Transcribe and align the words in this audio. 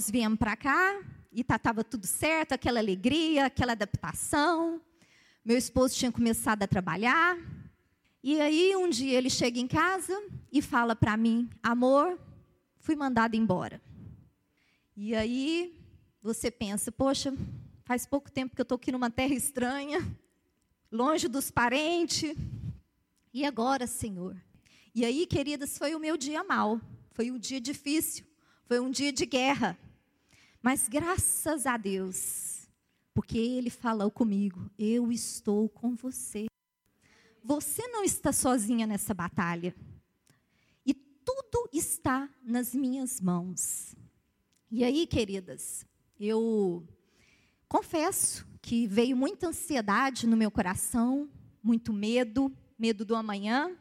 nós 0.00 0.08
viemos 0.08 0.38
para 0.38 0.56
cá 0.56 0.98
e 1.30 1.42
estava 1.42 1.84
tudo 1.84 2.06
certo, 2.06 2.52
aquela 2.52 2.80
alegria, 2.80 3.44
aquela 3.44 3.72
adaptação. 3.72 4.80
Meu 5.44 5.58
esposo 5.58 5.94
tinha 5.94 6.10
começado 6.10 6.62
a 6.62 6.66
trabalhar. 6.66 7.36
E 8.22 8.40
aí 8.40 8.74
um 8.76 8.88
dia 8.88 9.18
ele 9.18 9.28
chega 9.28 9.60
em 9.60 9.66
casa 9.66 10.18
e 10.50 10.62
fala 10.62 10.96
para 10.96 11.18
mim: 11.18 11.50
"Amor, 11.62 12.18
fui 12.78 12.96
mandado 12.96 13.34
embora". 13.34 13.78
E 14.96 15.14
aí 15.14 15.78
você 16.22 16.50
pensa: 16.50 16.90
"Poxa, 16.90 17.34
faz 17.84 18.06
pouco 18.06 18.32
tempo 18.32 18.56
que 18.56 18.62
eu 18.62 18.64
estou 18.64 18.76
aqui 18.76 18.90
numa 18.90 19.10
terra 19.10 19.34
estranha, 19.34 20.00
longe 20.90 21.28
dos 21.28 21.50
parentes. 21.50 22.34
E 23.34 23.44
agora, 23.44 23.86
Senhor?" 23.86 24.34
E 24.94 25.04
aí, 25.04 25.26
queridas, 25.26 25.76
foi 25.76 25.94
o 25.94 26.00
meu 26.00 26.16
dia 26.16 26.42
mal, 26.42 26.80
foi 27.10 27.30
um 27.30 27.38
dia 27.38 27.60
difícil, 27.60 28.24
foi 28.66 28.80
um 28.80 28.90
dia 28.90 29.12
de 29.12 29.26
guerra. 29.26 29.76
Mas 30.62 30.88
graças 30.88 31.66
a 31.66 31.76
Deus, 31.76 32.68
porque 33.14 33.38
Ele 33.38 33.70
falou 33.70 34.10
comigo, 34.10 34.70
eu 34.78 35.10
estou 35.10 35.68
com 35.68 35.94
você. 35.94 36.46
Você 37.42 37.86
não 37.88 38.04
está 38.04 38.32
sozinha 38.32 38.86
nessa 38.86 39.14
batalha. 39.14 39.74
E 40.84 40.92
tudo 40.92 41.68
está 41.72 42.28
nas 42.42 42.74
minhas 42.74 43.20
mãos. 43.20 43.96
E 44.70 44.84
aí, 44.84 45.06
queridas, 45.06 45.86
eu 46.18 46.86
confesso 47.66 48.46
que 48.60 48.86
veio 48.86 49.16
muita 49.16 49.48
ansiedade 49.48 50.26
no 50.26 50.36
meu 50.36 50.50
coração, 50.50 51.28
muito 51.62 51.92
medo, 51.92 52.52
medo 52.78 53.04
do 53.04 53.16
amanhã, 53.16 53.74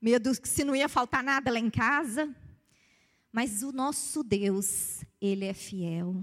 medo 0.00 0.40
que 0.40 0.48
se 0.48 0.62
não 0.62 0.74
ia 0.76 0.88
faltar 0.88 1.24
nada 1.24 1.50
lá 1.50 1.58
em 1.58 1.68
casa. 1.68 2.34
Mas 3.32 3.62
o 3.62 3.72
nosso 3.72 4.22
Deus, 4.22 5.02
Ele 5.20 5.46
é 5.46 5.54
fiel. 5.54 6.22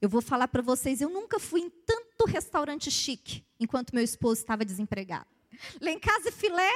Eu 0.00 0.08
vou 0.08 0.22
falar 0.22 0.48
para 0.48 0.62
vocês, 0.62 1.00
eu 1.00 1.10
nunca 1.10 1.38
fui 1.38 1.60
em 1.60 1.70
tanto 1.70 2.24
restaurante 2.24 2.90
chique 2.90 3.44
enquanto 3.60 3.94
meu 3.94 4.02
esposo 4.02 4.40
estava 4.40 4.64
desempregado. 4.64 5.26
Lá 5.80 5.90
em 5.90 5.98
casa, 5.98 6.32
filé 6.32 6.70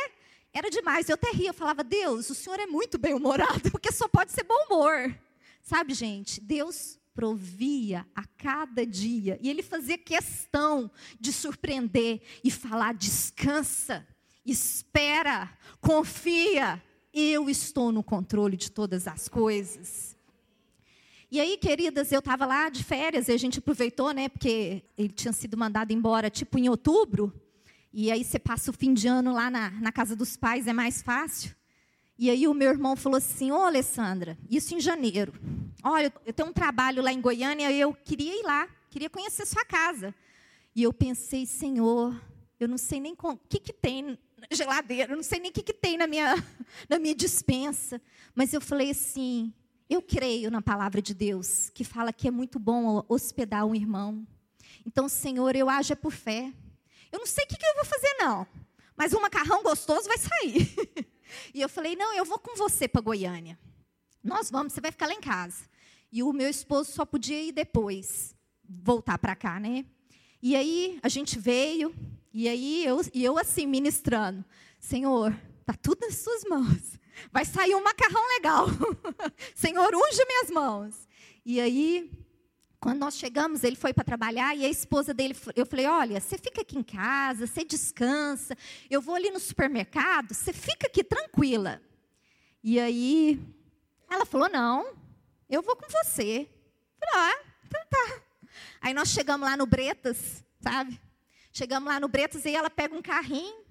era 0.52 0.70
demais. 0.70 1.08
Eu 1.08 1.14
até 1.14 1.30
ria, 1.30 1.50
eu 1.50 1.54
falava, 1.54 1.82
Deus, 1.82 2.30
o 2.30 2.34
senhor 2.34 2.60
é 2.60 2.66
muito 2.66 2.98
bem-humorado, 2.98 3.70
porque 3.72 3.90
só 3.90 4.06
pode 4.06 4.32
ser 4.32 4.44
bom 4.44 4.66
humor. 4.66 5.14
Sabe, 5.62 5.94
gente, 5.94 6.40
Deus 6.40 6.98
provia 7.14 8.06
a 8.14 8.24
cada 8.24 8.86
dia. 8.86 9.38
E 9.42 9.50
ele 9.50 9.62
fazia 9.62 9.98
questão 9.98 10.90
de 11.18 11.32
surpreender 11.32 12.22
e 12.44 12.50
falar: 12.50 12.94
descansa, 12.94 14.06
espera, 14.46 15.50
confia, 15.80 16.82
eu 17.20 17.48
estou 17.48 17.90
no 17.92 18.02
controle 18.02 18.56
de 18.56 18.70
todas 18.70 19.06
as 19.06 19.28
coisas. 19.28 20.16
E 21.30 21.40
aí, 21.40 21.58
queridas, 21.58 22.10
eu 22.10 22.20
estava 22.20 22.46
lá 22.46 22.68
de 22.68 22.82
férias 22.82 23.28
e 23.28 23.32
a 23.32 23.36
gente 23.36 23.58
aproveitou, 23.58 24.12
né? 24.12 24.28
Porque 24.28 24.82
ele 24.96 25.10
tinha 25.10 25.32
sido 25.32 25.56
mandado 25.56 25.92
embora, 25.92 26.30
tipo, 26.30 26.58
em 26.58 26.68
outubro. 26.68 27.32
E 27.92 28.10
aí 28.10 28.24
você 28.24 28.38
passa 28.38 28.70
o 28.70 28.74
fim 28.74 28.94
de 28.94 29.08
ano 29.08 29.32
lá 29.32 29.50
na, 29.50 29.70
na 29.72 29.92
casa 29.92 30.16
dos 30.16 30.36
pais, 30.36 30.66
é 30.66 30.72
mais 30.72 31.02
fácil. 31.02 31.54
E 32.18 32.30
aí 32.30 32.48
o 32.48 32.54
meu 32.54 32.70
irmão 32.70 32.96
falou 32.96 33.18
assim, 33.18 33.52
ô 33.52 33.62
Alessandra, 33.62 34.36
isso 34.50 34.74
em 34.74 34.80
janeiro. 34.80 35.32
Olha, 35.84 36.12
eu 36.26 36.32
tenho 36.32 36.48
um 36.48 36.52
trabalho 36.52 37.02
lá 37.02 37.12
em 37.12 37.20
Goiânia 37.20 37.70
e 37.70 37.80
eu 37.80 37.94
queria 37.94 38.40
ir 38.40 38.42
lá, 38.42 38.68
queria 38.90 39.08
conhecer 39.08 39.46
sua 39.46 39.64
casa. 39.64 40.14
E 40.74 40.82
eu 40.82 40.92
pensei, 40.92 41.46
Senhor, 41.46 42.20
eu 42.58 42.66
não 42.66 42.78
sei 42.78 43.00
nem 43.00 43.14
o 43.22 43.36
que, 43.48 43.60
que 43.60 43.72
tem 43.72 44.18
geladeira, 44.50 45.14
não 45.14 45.22
sei 45.22 45.40
nem 45.40 45.50
o 45.50 45.54
que, 45.54 45.62
que 45.62 45.72
tem 45.72 45.96
na 45.96 46.06
minha, 46.06 46.34
na 46.88 46.98
minha 46.98 47.14
dispensa. 47.14 48.00
Mas 48.34 48.52
eu 48.52 48.60
falei 48.60 48.90
assim: 48.90 49.52
eu 49.88 50.02
creio 50.02 50.50
na 50.50 50.60
palavra 50.60 51.00
de 51.00 51.14
Deus, 51.14 51.70
que 51.70 51.84
fala 51.84 52.12
que 52.12 52.28
é 52.28 52.30
muito 52.30 52.58
bom 52.58 53.04
hospedar 53.08 53.64
um 53.64 53.74
irmão. 53.74 54.26
Então, 54.86 55.08
Senhor, 55.08 55.54
eu 55.56 55.68
é 55.70 55.94
por 55.94 56.12
fé. 56.12 56.52
Eu 57.10 57.18
não 57.18 57.26
sei 57.26 57.44
o 57.44 57.48
que, 57.48 57.56
que 57.56 57.66
eu 57.66 57.74
vou 57.74 57.84
fazer, 57.84 58.14
não. 58.18 58.46
Mas 58.96 59.12
um 59.12 59.20
macarrão 59.20 59.62
gostoso 59.62 60.08
vai 60.08 60.18
sair. 60.18 60.74
e 61.54 61.60
eu 61.60 61.68
falei: 61.68 61.96
não, 61.96 62.14
eu 62.14 62.24
vou 62.24 62.38
com 62.38 62.56
você 62.56 62.86
para 62.86 63.00
Goiânia. 63.00 63.58
Nós 64.22 64.50
vamos, 64.50 64.72
você 64.72 64.80
vai 64.80 64.90
ficar 64.90 65.06
lá 65.06 65.14
em 65.14 65.20
casa. 65.20 65.64
E 66.10 66.22
o 66.22 66.32
meu 66.32 66.48
esposo 66.48 66.92
só 66.92 67.04
podia 67.04 67.42
ir 67.42 67.52
depois, 67.52 68.34
voltar 68.68 69.18
para 69.18 69.36
cá, 69.36 69.60
né? 69.60 69.84
E 70.42 70.56
aí 70.56 70.98
a 71.02 71.08
gente 71.08 71.38
veio, 71.38 71.94
e 72.32 72.48
aí 72.48 72.84
eu, 72.84 73.00
e 73.12 73.24
eu 73.24 73.38
assim, 73.38 73.66
ministrando: 73.66 74.44
Senhor, 74.78 75.34
está 75.60 75.74
tudo 75.74 76.00
nas 76.02 76.16
suas 76.16 76.44
mãos. 76.44 76.98
Vai 77.32 77.44
sair 77.44 77.74
um 77.74 77.82
macarrão 77.82 78.26
legal. 78.34 78.66
Senhor, 79.54 79.94
unge 79.94 80.24
minhas 80.26 80.50
mãos. 80.50 81.08
E 81.44 81.60
aí, 81.60 82.10
quando 82.80 83.00
nós 83.00 83.16
chegamos, 83.16 83.64
ele 83.64 83.76
foi 83.76 83.92
para 83.92 84.04
trabalhar 84.04 84.56
e 84.56 84.64
a 84.64 84.68
esposa 84.68 85.12
dele, 85.12 85.36
eu 85.56 85.66
falei: 85.66 85.86
Olha, 85.86 86.20
você 86.20 86.38
fica 86.38 86.60
aqui 86.60 86.78
em 86.78 86.82
casa, 86.82 87.46
você 87.46 87.64
descansa. 87.64 88.56
Eu 88.88 89.00
vou 89.00 89.14
ali 89.14 89.30
no 89.30 89.40
supermercado, 89.40 90.34
você 90.34 90.52
fica 90.52 90.86
aqui 90.86 91.02
tranquila. 91.02 91.82
E 92.62 92.78
aí, 92.78 93.40
ela 94.08 94.24
falou: 94.24 94.48
Não, 94.48 94.94
eu 95.48 95.62
vou 95.62 95.76
com 95.76 95.88
você. 95.88 96.48
Eu 97.00 97.08
falei: 97.08 97.30
Ah, 97.32 97.44
então 97.66 97.80
tá. 97.90 98.22
Aí 98.80 98.94
nós 98.94 99.08
chegamos 99.08 99.48
lá 99.48 99.56
no 99.56 99.66
Bretas, 99.66 100.44
sabe? 100.60 101.00
Chegamos 101.52 101.88
lá 101.88 101.98
no 101.98 102.08
Bretas 102.08 102.44
e 102.44 102.54
ela 102.54 102.70
pega 102.70 102.94
um 102.94 103.02
carrinho. 103.02 103.64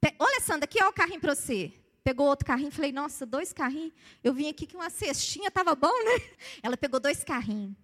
Pe... 0.00 0.14
Olha, 0.18 0.40
Sandra, 0.40 0.64
aqui 0.64 0.82
ó 0.82 0.88
o 0.88 0.92
carrinho 0.92 1.20
para 1.20 1.34
você. 1.34 1.72
Pegou 2.02 2.26
outro 2.26 2.46
carrinho, 2.46 2.70
falei, 2.70 2.92
nossa, 2.92 3.26
dois 3.26 3.52
carrinhos. 3.52 3.92
Eu 4.24 4.32
vim 4.32 4.48
aqui 4.48 4.66
com 4.66 4.78
uma 4.78 4.88
cestinha, 4.88 5.48
estava 5.48 5.74
bom, 5.74 5.92
né? 6.04 6.24
Ela 6.62 6.76
pegou 6.76 6.98
dois 6.98 7.22
carrinhos. 7.22 7.76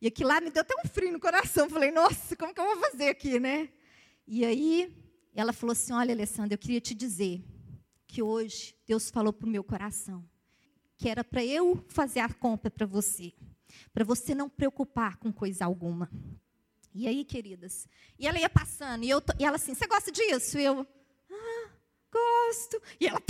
E 0.00 0.06
aqui 0.06 0.24
lá 0.24 0.40
me 0.40 0.50
deu 0.50 0.62
até 0.62 0.74
um 0.84 0.88
frio 0.88 1.12
no 1.12 1.20
coração. 1.20 1.68
Falei, 1.68 1.90
nossa, 1.90 2.36
como 2.36 2.52
que 2.52 2.60
eu 2.60 2.64
vou 2.64 2.76
fazer 2.90 3.08
aqui, 3.08 3.38
né? 3.40 3.70
E 4.26 4.44
aí, 4.44 4.94
ela 5.34 5.52
falou 5.52 5.72
assim: 5.72 5.92
Olha, 5.92 6.14
Alessandra, 6.14 6.54
eu 6.54 6.58
queria 6.58 6.80
te 6.80 6.94
dizer 6.94 7.42
que 8.06 8.22
hoje 8.22 8.74
Deus 8.86 9.10
falou 9.10 9.32
para 9.32 9.46
o 9.46 9.50
meu 9.50 9.64
coração 9.64 10.24
que 11.00 11.08
era 11.08 11.24
para 11.24 11.42
eu 11.42 11.82
fazer 11.88 12.20
a 12.20 12.28
compra 12.28 12.70
para 12.70 12.84
você, 12.84 13.32
para 13.90 14.04
você 14.04 14.34
não 14.34 14.50
preocupar 14.50 15.16
com 15.16 15.32
coisa 15.32 15.64
alguma. 15.64 16.10
E 16.94 17.06
aí, 17.06 17.24
queridas? 17.24 17.86
E 18.18 18.26
ela 18.26 18.38
ia 18.38 18.50
passando, 18.50 19.04
e, 19.04 19.10
eu, 19.10 19.22
e 19.38 19.44
ela 19.44 19.56
assim, 19.56 19.74
você 19.74 19.86
gosta 19.86 20.10
disso? 20.10 20.58
E 20.58 20.64
eu, 20.64 20.86
ah, 21.30 21.70
gosto. 22.10 22.82
E 22.98 23.06
ela, 23.06 23.20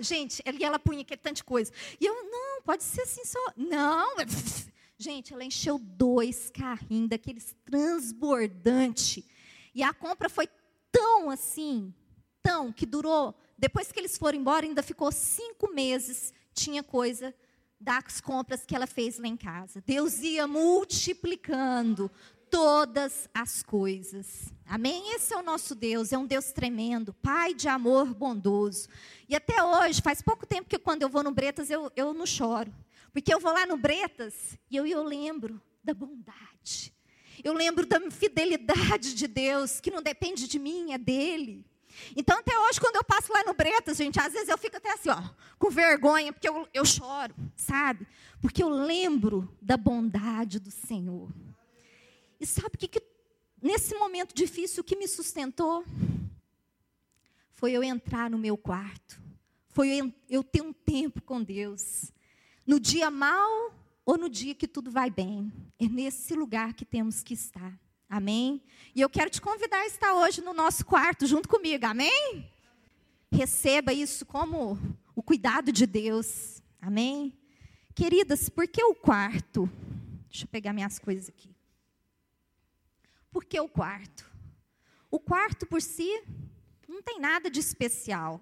gente, 0.00 0.42
e 0.46 0.64
ela 0.64 0.78
punha 0.78 1.00
aquele 1.00 1.20
tanto 1.20 1.36
de 1.36 1.44
coisa. 1.44 1.72
E 1.98 2.04
eu, 2.04 2.14
não, 2.30 2.62
pode 2.62 2.82
ser 2.84 3.02
assim 3.02 3.24
só. 3.24 3.40
Não. 3.56 4.14
Gente, 4.96 5.34
ela 5.34 5.44
encheu 5.44 5.76
dois 5.76 6.50
carrinhos 6.50 7.10
daqueles 7.10 7.54
transbordante. 7.64 9.26
E 9.74 9.82
a 9.82 9.92
compra 9.92 10.28
foi 10.28 10.48
tão 10.92 11.30
assim, 11.30 11.92
tão, 12.40 12.72
que 12.72 12.86
durou. 12.86 13.34
Depois 13.58 13.90
que 13.90 13.98
eles 13.98 14.16
foram 14.16 14.38
embora, 14.38 14.64
ainda 14.64 14.84
ficou 14.84 15.10
cinco 15.10 15.72
meses, 15.72 16.32
tinha 16.54 16.82
coisa 16.82 17.34
das 17.80 18.20
compras 18.20 18.64
que 18.64 18.74
ela 18.74 18.86
fez 18.86 19.18
lá 19.18 19.26
em 19.26 19.36
casa. 19.36 19.82
Deus 19.84 20.20
ia 20.20 20.46
multiplicando 20.46 22.10
todas 22.50 23.28
as 23.34 23.62
coisas. 23.62 24.52
Amém? 24.66 25.14
Esse 25.14 25.34
é 25.34 25.36
o 25.36 25.42
nosso 25.42 25.74
Deus, 25.74 26.12
é 26.12 26.18
um 26.18 26.26
Deus 26.26 26.52
tremendo, 26.52 27.12
Pai 27.14 27.54
de 27.54 27.68
amor 27.68 28.14
bondoso. 28.14 28.88
E 29.28 29.36
até 29.36 29.62
hoje, 29.62 30.00
faz 30.00 30.22
pouco 30.22 30.46
tempo 30.46 30.68
que 30.68 30.78
quando 30.78 31.02
eu 31.02 31.08
vou 31.08 31.22
no 31.22 31.30
Bretas, 31.30 31.70
eu, 31.70 31.90
eu 31.94 32.14
não 32.14 32.26
choro. 32.26 32.72
Porque 33.12 33.32
eu 33.32 33.38
vou 33.38 33.52
lá 33.52 33.66
no 33.66 33.76
Bretas 33.76 34.58
e 34.70 34.76
eu, 34.76 34.86
eu 34.86 35.02
lembro 35.02 35.60
da 35.82 35.94
bondade. 35.94 36.92
Eu 37.42 37.52
lembro 37.52 37.86
da 37.86 38.10
fidelidade 38.10 39.14
de 39.14 39.26
Deus, 39.26 39.80
que 39.80 39.90
não 39.90 40.02
depende 40.02 40.48
de 40.48 40.58
mim, 40.58 40.92
é 40.92 40.98
dele. 40.98 41.64
Então, 42.16 42.38
até 42.38 42.58
hoje, 42.58 42.80
quando 42.80 42.96
eu 42.96 43.04
passo 43.04 43.32
lá 43.32 43.44
no 43.44 43.54
Bretas, 43.54 43.96
gente, 43.96 44.18
às 44.18 44.32
vezes 44.32 44.48
eu 44.48 44.58
fico 44.58 44.76
até 44.76 44.92
assim, 44.92 45.10
ó, 45.10 45.22
com 45.58 45.70
vergonha, 45.70 46.32
porque 46.32 46.48
eu, 46.48 46.68
eu 46.72 46.84
choro, 46.84 47.34
sabe? 47.56 48.06
Porque 48.40 48.62
eu 48.62 48.68
lembro 48.68 49.48
da 49.60 49.76
bondade 49.76 50.58
do 50.58 50.70
Senhor. 50.70 51.28
E 52.44 52.46
sabe 52.46 52.74
o 52.74 52.78
que, 52.78 52.88
que 52.88 53.02
nesse 53.62 53.94
momento 53.94 54.34
difícil 54.34 54.84
que 54.84 54.96
me 54.96 55.08
sustentou? 55.08 55.82
Foi 57.54 57.72
eu 57.72 57.82
entrar 57.82 58.28
no 58.28 58.36
meu 58.36 58.54
quarto. 58.54 59.18
Foi 59.68 60.12
eu 60.28 60.44
ter 60.44 60.60
um 60.60 60.70
tempo 60.70 61.22
com 61.22 61.42
Deus. 61.42 62.12
No 62.66 62.78
dia 62.78 63.10
mal 63.10 63.74
ou 64.04 64.18
no 64.18 64.28
dia 64.28 64.54
que 64.54 64.68
tudo 64.68 64.90
vai 64.90 65.08
bem. 65.08 65.50
É 65.78 65.88
nesse 65.88 66.34
lugar 66.34 66.74
que 66.74 66.84
temos 66.84 67.22
que 67.22 67.32
estar. 67.32 67.80
Amém? 68.10 68.62
E 68.94 69.00
eu 69.00 69.08
quero 69.08 69.30
te 69.30 69.40
convidar 69.40 69.80
a 69.80 69.86
estar 69.86 70.12
hoje 70.12 70.42
no 70.42 70.52
nosso 70.52 70.84
quarto 70.84 71.26
junto 71.26 71.48
comigo. 71.48 71.86
Amém? 71.86 72.46
Receba 73.32 73.90
isso 73.90 74.26
como 74.26 74.78
o 75.16 75.22
cuidado 75.22 75.72
de 75.72 75.86
Deus. 75.86 76.62
Amém? 76.78 77.32
Queridas, 77.94 78.50
por 78.50 78.68
que 78.68 78.84
o 78.84 78.94
quarto? 78.94 79.66
Deixa 80.28 80.44
eu 80.44 80.48
pegar 80.48 80.74
minhas 80.74 80.98
coisas 80.98 81.30
aqui. 81.30 81.53
Por 83.34 83.44
que 83.44 83.58
o 83.58 83.68
quarto? 83.68 84.30
O 85.10 85.18
quarto 85.18 85.66
por 85.66 85.82
si 85.82 86.22
não 86.88 87.02
tem 87.02 87.18
nada 87.18 87.50
de 87.50 87.58
especial. 87.58 88.40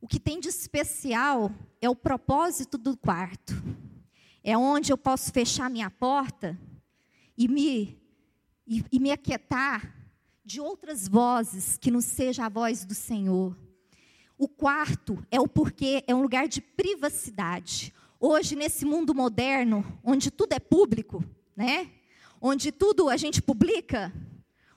O 0.00 0.08
que 0.08 0.18
tem 0.18 0.40
de 0.40 0.48
especial 0.48 1.52
é 1.82 1.90
o 1.90 1.94
propósito 1.94 2.78
do 2.78 2.96
quarto. 2.96 3.52
É 4.42 4.56
onde 4.56 4.90
eu 4.90 4.96
posso 4.96 5.30
fechar 5.30 5.68
minha 5.68 5.90
porta 5.90 6.58
e 7.36 7.46
me, 7.46 8.00
e, 8.66 8.82
e 8.90 8.98
me 8.98 9.10
aquietar 9.10 9.94
de 10.42 10.62
outras 10.62 11.06
vozes 11.06 11.76
que 11.76 11.90
não 11.90 12.00
seja 12.00 12.46
a 12.46 12.48
voz 12.48 12.86
do 12.86 12.94
Senhor. 12.94 13.54
O 14.38 14.48
quarto 14.48 15.22
é 15.30 15.38
o 15.38 15.46
porquê, 15.46 16.02
é 16.06 16.14
um 16.14 16.22
lugar 16.22 16.48
de 16.48 16.62
privacidade. 16.62 17.92
Hoje, 18.18 18.56
nesse 18.56 18.86
mundo 18.86 19.14
moderno, 19.14 19.84
onde 20.02 20.30
tudo 20.30 20.54
é 20.54 20.58
público, 20.58 21.22
né? 21.54 21.90
Onde 22.46 22.70
tudo 22.70 23.08
a 23.08 23.16
gente 23.16 23.40
publica, 23.40 24.12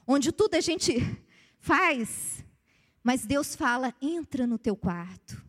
onde 0.06 0.32
tudo 0.32 0.54
a 0.54 0.60
gente 0.60 0.94
faz, 1.60 2.42
mas 3.04 3.26
Deus 3.26 3.54
fala: 3.54 3.94
entra 4.00 4.46
no 4.46 4.56
teu 4.56 4.74
quarto. 4.74 5.44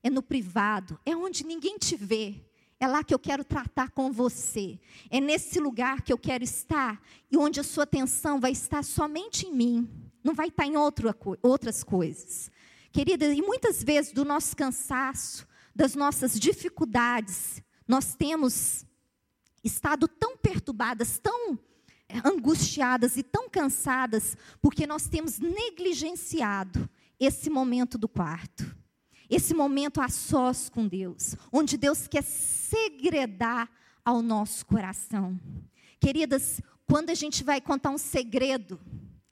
É 0.00 0.08
no 0.08 0.22
privado, 0.22 1.00
é 1.04 1.16
onde 1.16 1.44
ninguém 1.44 1.76
te 1.76 1.96
vê. 1.96 2.44
É 2.78 2.86
lá 2.86 3.02
que 3.02 3.12
eu 3.12 3.18
quero 3.18 3.42
tratar 3.42 3.90
com 3.90 4.12
você. 4.12 4.78
É 5.10 5.20
nesse 5.20 5.58
lugar 5.58 6.02
que 6.02 6.12
eu 6.12 6.18
quero 6.18 6.44
estar 6.44 7.02
e 7.28 7.36
onde 7.36 7.58
a 7.58 7.64
sua 7.64 7.82
atenção 7.82 8.38
vai 8.38 8.52
estar 8.52 8.84
somente 8.84 9.44
em 9.46 9.52
mim. 9.52 10.12
Não 10.22 10.32
vai 10.32 10.48
estar 10.48 10.66
em 10.66 10.76
outra, 10.76 11.12
outras 11.42 11.82
coisas. 11.82 12.52
Querida, 12.92 13.34
e 13.34 13.42
muitas 13.42 13.82
vezes 13.82 14.12
do 14.12 14.24
nosso 14.24 14.56
cansaço, 14.56 15.44
das 15.74 15.96
nossas 15.96 16.38
dificuldades, 16.38 17.60
nós 17.88 18.14
temos 18.14 18.86
estado 19.64 20.06
tão 20.06 20.36
perturbadas, 20.36 21.18
tão 21.18 21.58
angustiadas 22.24 23.16
e 23.16 23.22
tão 23.22 23.48
cansadas, 23.48 24.36
porque 24.60 24.86
nós 24.86 25.08
temos 25.08 25.38
negligenciado 25.38 26.88
esse 27.18 27.48
momento 27.48 27.96
do 27.96 28.08
quarto, 28.08 28.76
esse 29.28 29.54
momento 29.54 30.00
a 30.00 30.08
sós 30.08 30.68
com 30.68 30.86
Deus, 30.86 31.34
onde 31.50 31.76
Deus 31.76 32.06
quer 32.06 32.22
segredar 32.22 33.70
ao 34.04 34.20
nosso 34.20 34.66
coração. 34.66 35.40
Queridas, 35.98 36.60
quando 36.86 37.10
a 37.10 37.14
gente 37.14 37.42
vai 37.42 37.60
contar 37.60 37.90
um 37.90 37.98
segredo, 37.98 38.78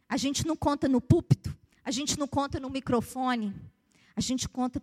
a 0.08 0.16
gente 0.16 0.46
não 0.46 0.56
conta 0.56 0.88
no 0.88 1.00
púlpito, 1.00 1.54
a 1.84 1.90
gente 1.90 2.18
não 2.18 2.26
conta 2.26 2.58
no 2.58 2.70
microfone, 2.70 3.54
a 4.16 4.20
gente 4.20 4.48
conta 4.48 4.82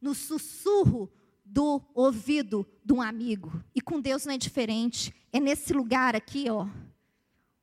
no 0.00 0.14
sussurro 0.14 1.10
do 1.46 1.80
ouvido 1.94 2.66
de 2.84 2.92
um 2.92 3.00
amigo. 3.00 3.62
E 3.74 3.80
com 3.80 4.00
Deus 4.00 4.26
não 4.26 4.34
é 4.34 4.38
diferente. 4.38 5.14
É 5.32 5.38
nesse 5.38 5.72
lugar 5.72 6.16
aqui, 6.16 6.50
ó, 6.50 6.66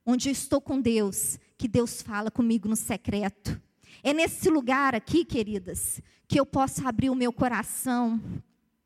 onde 0.06 0.28
eu 0.28 0.32
estou 0.32 0.60
com 0.60 0.80
Deus, 0.80 1.38
que 1.56 1.68
Deus 1.68 2.02
fala 2.02 2.30
comigo 2.30 2.68
no 2.68 2.76
secreto. 2.76 3.60
É 4.02 4.12
nesse 4.12 4.48
lugar 4.50 4.94
aqui, 4.94 5.24
queridas, 5.24 6.00
que 6.26 6.38
eu 6.38 6.44
posso 6.44 6.86
abrir 6.86 7.10
o 7.10 7.14
meu 7.14 7.32
coração 7.32 8.20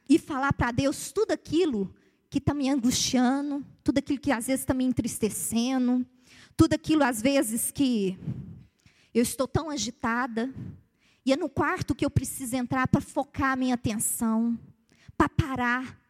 e 0.08 0.18
falar 0.18 0.52
para 0.52 0.70
Deus 0.70 1.12
tudo 1.12 1.32
aquilo 1.32 1.92
que 2.30 2.38
está 2.38 2.52
me 2.52 2.68
angustiando, 2.68 3.64
tudo 3.82 3.98
aquilo 3.98 4.20
que 4.20 4.30
às 4.30 4.46
vezes 4.46 4.60
está 4.60 4.74
me 4.74 4.84
entristecendo, 4.84 6.04
tudo 6.56 6.74
aquilo 6.74 7.02
às 7.04 7.22
vezes 7.22 7.70
que 7.70 8.18
eu 9.14 9.22
estou 9.22 9.48
tão 9.48 9.70
agitada. 9.70 10.52
E 11.24 11.32
é 11.32 11.36
no 11.36 11.48
quarto 11.48 11.94
que 11.94 12.04
eu 12.04 12.10
preciso 12.10 12.56
entrar 12.56 12.86
para 12.88 13.00
focar 13.00 13.52
a 13.52 13.56
minha 13.56 13.74
atenção, 13.74 14.58
para 15.18 15.28
parar. 15.28 16.00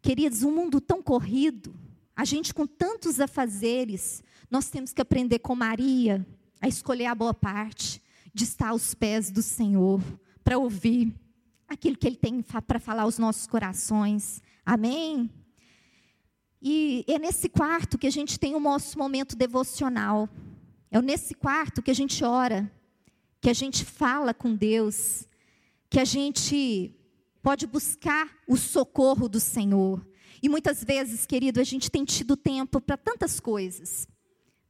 Queridos, 0.00 0.44
um 0.44 0.52
mundo 0.52 0.80
tão 0.80 1.02
corrido, 1.02 1.74
a 2.16 2.24
gente 2.24 2.54
com 2.54 2.66
tantos 2.66 3.18
afazeres, 3.18 4.22
nós 4.48 4.70
temos 4.70 4.92
que 4.92 5.02
aprender 5.02 5.40
com 5.40 5.56
Maria 5.56 6.24
a 6.60 6.68
escolher 6.68 7.06
a 7.06 7.14
boa 7.14 7.34
parte, 7.34 8.00
de 8.32 8.44
estar 8.44 8.68
aos 8.68 8.94
pés 8.94 9.30
do 9.30 9.42
Senhor, 9.42 10.00
para 10.44 10.56
ouvir 10.56 11.12
aquilo 11.68 11.96
que 11.96 12.06
Ele 12.06 12.16
tem 12.16 12.42
para 12.42 12.78
falar 12.78 13.02
aos 13.02 13.18
nossos 13.18 13.46
corações. 13.46 14.40
Amém? 14.64 15.28
E 16.62 17.04
é 17.08 17.18
nesse 17.18 17.48
quarto 17.48 17.98
que 17.98 18.06
a 18.06 18.10
gente 18.10 18.38
tem 18.38 18.54
o 18.54 18.60
nosso 18.60 18.98
momento 18.98 19.34
devocional. 19.34 20.28
É 20.90 21.00
nesse 21.00 21.34
quarto 21.34 21.82
que 21.82 21.90
a 21.90 21.94
gente 21.94 22.22
ora, 22.22 22.70
que 23.40 23.48
a 23.48 23.54
gente 23.54 23.84
fala 23.84 24.34
com 24.34 24.54
Deus, 24.54 25.26
que 25.88 25.98
a 25.98 26.04
gente 26.04 26.94
pode 27.42 27.66
buscar 27.66 28.30
o 28.46 28.56
socorro 28.56 29.28
do 29.28 29.40
Senhor. 29.40 30.06
E 30.42 30.48
muitas 30.48 30.82
vezes, 30.82 31.26
querido, 31.26 31.60
a 31.60 31.64
gente 31.64 31.90
tem 31.90 32.04
tido 32.04 32.36
tempo 32.36 32.80
para 32.80 32.96
tantas 32.96 33.40
coisas, 33.40 34.06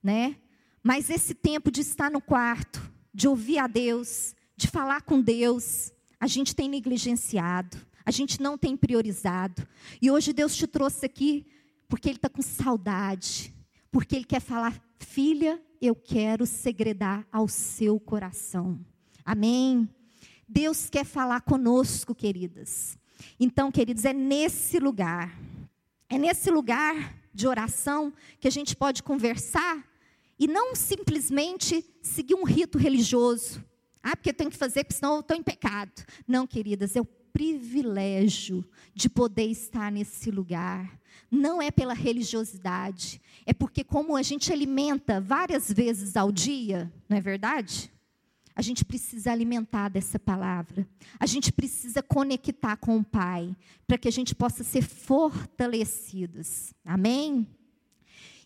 né? 0.03 0.37
Mas 0.83 1.11
esse 1.11 1.35
tempo 1.35 1.71
de 1.71 1.81
estar 1.81 2.11
no 2.11 2.21
quarto, 2.21 2.81
de 3.13 3.29
ouvir 3.29 3.59
a 3.59 3.67
Deus, 3.67 4.35
de 4.57 4.67
falar 4.67 5.03
com 5.03 5.21
Deus, 5.21 5.93
a 6.19 6.27
gente 6.27 6.55
tem 6.55 6.69
negligenciado, 6.69 7.77
a 8.05 8.11
gente 8.11 8.41
não 8.41 8.59
tem 8.59 8.77
priorizado. 8.77 9.67
E 10.01 10.11
hoje 10.11 10.33
Deus 10.33 10.57
te 10.57 10.67
trouxe 10.67 11.07
aqui 11.07 11.47
porque 11.89 12.09
Ele 12.09 12.17
está 12.17 12.29
com 12.29 12.43
saudade, 12.43 13.55
porque 13.91 14.17
Ele 14.17 14.25
quer 14.25 14.41
falar, 14.41 14.81
filha, 14.99 15.61
eu 15.81 15.95
quero 15.95 16.47
segredar 16.47 17.27
ao 17.33 17.49
seu 17.49 17.99
coração. 17.99 18.79
Amém? 19.25 19.89
Deus 20.51 20.91
quer 20.91 21.05
falar 21.05 21.43
conosco, 21.43 22.15
queridas. 22.15 22.99
Então, 23.39 23.71
queridos, 23.71 24.05
é 24.05 24.13
nesse 24.13 24.79
lugar 24.79 25.39
é 26.11 26.19
nesse 26.19 26.51
lugar 26.51 27.17
de 27.33 27.47
oração 27.47 28.13
que 28.41 28.49
a 28.49 28.51
gente 28.51 28.75
pode 28.75 29.01
conversar 29.01 29.87
e 30.37 30.49
não 30.49 30.75
simplesmente 30.75 31.85
seguir 32.03 32.35
um 32.35 32.43
rito 32.43 32.77
religioso. 32.77 33.65
Ah, 34.03 34.17
porque 34.17 34.31
eu 34.31 34.35
tenho 34.35 34.51
que 34.51 34.57
fazer, 34.57 34.83
porque 34.83 34.97
senão 34.97 35.15
eu 35.15 35.21
estou 35.21 35.37
em 35.37 35.43
pecado. 35.43 35.93
Não, 36.27 36.49
queridas, 36.49 36.97
é 36.97 37.01
o 37.01 37.05
privilégio 37.05 38.69
de 38.93 39.09
poder 39.09 39.45
estar 39.45 39.93
nesse 39.93 40.33
lugar. 40.33 40.99
Não 41.31 41.63
é 41.63 41.71
pela 41.71 41.95
religiosidade, 41.95 43.21
é 43.47 43.53
porque, 43.53 43.85
como 43.85 44.17
a 44.17 44.23
gente 44.23 44.53
alimenta 44.53 45.21
várias 45.21 45.71
vezes 45.71 46.17
ao 46.17 46.33
dia, 46.33 46.93
não 47.09 47.17
é 47.17 47.21
verdade? 47.21 47.93
A 48.61 48.63
gente 48.63 48.85
precisa 48.85 49.33
alimentar 49.33 49.89
dessa 49.89 50.19
palavra. 50.19 50.87
A 51.19 51.25
gente 51.25 51.51
precisa 51.51 52.03
conectar 52.03 52.77
com 52.77 52.99
o 52.99 53.03
Pai, 53.03 53.57
para 53.87 53.97
que 53.97 54.07
a 54.07 54.11
gente 54.13 54.35
possa 54.35 54.63
ser 54.63 54.83
fortalecidos. 54.83 56.75
Amém? 56.85 57.49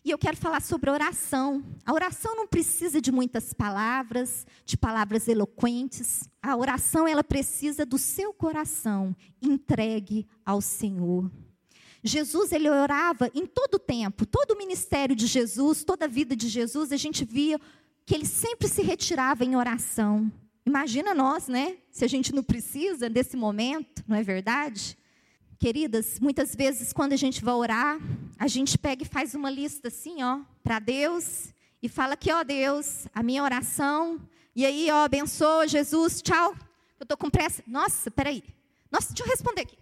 E 0.05 0.11
eu 0.11 0.17
quero 0.17 0.37
falar 0.37 0.61
sobre 0.61 0.89
oração. 0.89 1.61
A 1.85 1.91
oração 1.91 2.33
não 2.33 2.47
precisa 2.47 3.01
de 3.01 3.11
muitas 3.11 3.51
palavras, 3.51 4.47
de 4.65 4.77
palavras 4.77 5.27
eloquentes. 5.27 6.29
A 6.41 6.55
oração 6.55 7.05
ela 7.05 7.21
precisa 7.21 7.85
do 7.85 7.97
seu 7.97 8.33
coração 8.33 9.13
entregue 9.41 10.25
ao 10.45 10.61
Senhor. 10.61 11.29
Jesus 12.01 12.53
ele 12.53 12.69
orava 12.69 13.29
em 13.35 13.45
todo 13.45 13.73
o 13.73 13.79
tempo, 13.79 14.25
todo 14.25 14.51
o 14.51 14.57
ministério 14.57 15.13
de 15.13 15.27
Jesus, 15.27 15.83
toda 15.83 16.05
a 16.05 16.07
vida 16.07 16.37
de 16.37 16.47
Jesus, 16.47 16.93
a 16.93 16.97
gente 16.97 17.25
via 17.25 17.59
que 18.05 18.13
ele 18.13 18.25
sempre 18.25 18.67
se 18.67 18.81
retirava 18.81 19.43
em 19.43 19.55
oração. 19.55 20.31
Imagina 20.65 21.13
nós, 21.13 21.47
né? 21.47 21.77
Se 21.91 22.05
a 22.05 22.07
gente 22.07 22.33
não 22.33 22.43
precisa 22.43 23.09
desse 23.09 23.35
momento, 23.35 24.03
não 24.07 24.15
é 24.15 24.23
verdade? 24.23 24.97
Queridas, 25.57 26.19
muitas 26.19 26.55
vezes 26.55 26.93
quando 26.93 27.13
a 27.13 27.17
gente 27.17 27.43
vai 27.43 27.53
orar, 27.53 27.99
a 28.37 28.47
gente 28.47 28.77
pega 28.77 29.03
e 29.03 29.07
faz 29.07 29.33
uma 29.33 29.49
lista 29.49 29.87
assim, 29.87 30.21
ó, 30.21 30.41
para 30.63 30.79
Deus 30.79 31.53
e 31.81 31.89
fala 31.89 32.13
aqui, 32.13 32.31
ó 32.31 32.43
Deus, 32.43 33.07
a 33.13 33.23
minha 33.23 33.43
oração. 33.43 34.19
E 34.55 34.65
aí, 34.65 34.89
ó, 34.91 35.05
abençoa 35.05 35.67
Jesus, 35.67 36.21
tchau. 36.21 36.55
Eu 36.99 37.05
tô 37.05 37.17
com 37.17 37.29
pressa. 37.29 37.63
Nossa, 37.67 38.09
peraí. 38.11 38.43
Nossa, 38.91 39.09
deixa 39.09 39.23
eu 39.23 39.27
responder 39.27 39.61
aqui. 39.61 39.77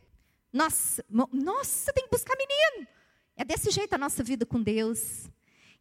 Nossa, 0.52 1.04
nossa, 1.10 1.92
tem 1.94 2.06
que 2.06 2.12
buscar 2.12 2.36
menino. 2.38 2.88
É 3.36 3.44
desse 3.44 3.72
jeito 3.72 3.94
a 3.94 3.98
nossa 3.98 4.24
vida 4.24 4.46
com 4.46 4.62
Deus. 4.62 5.30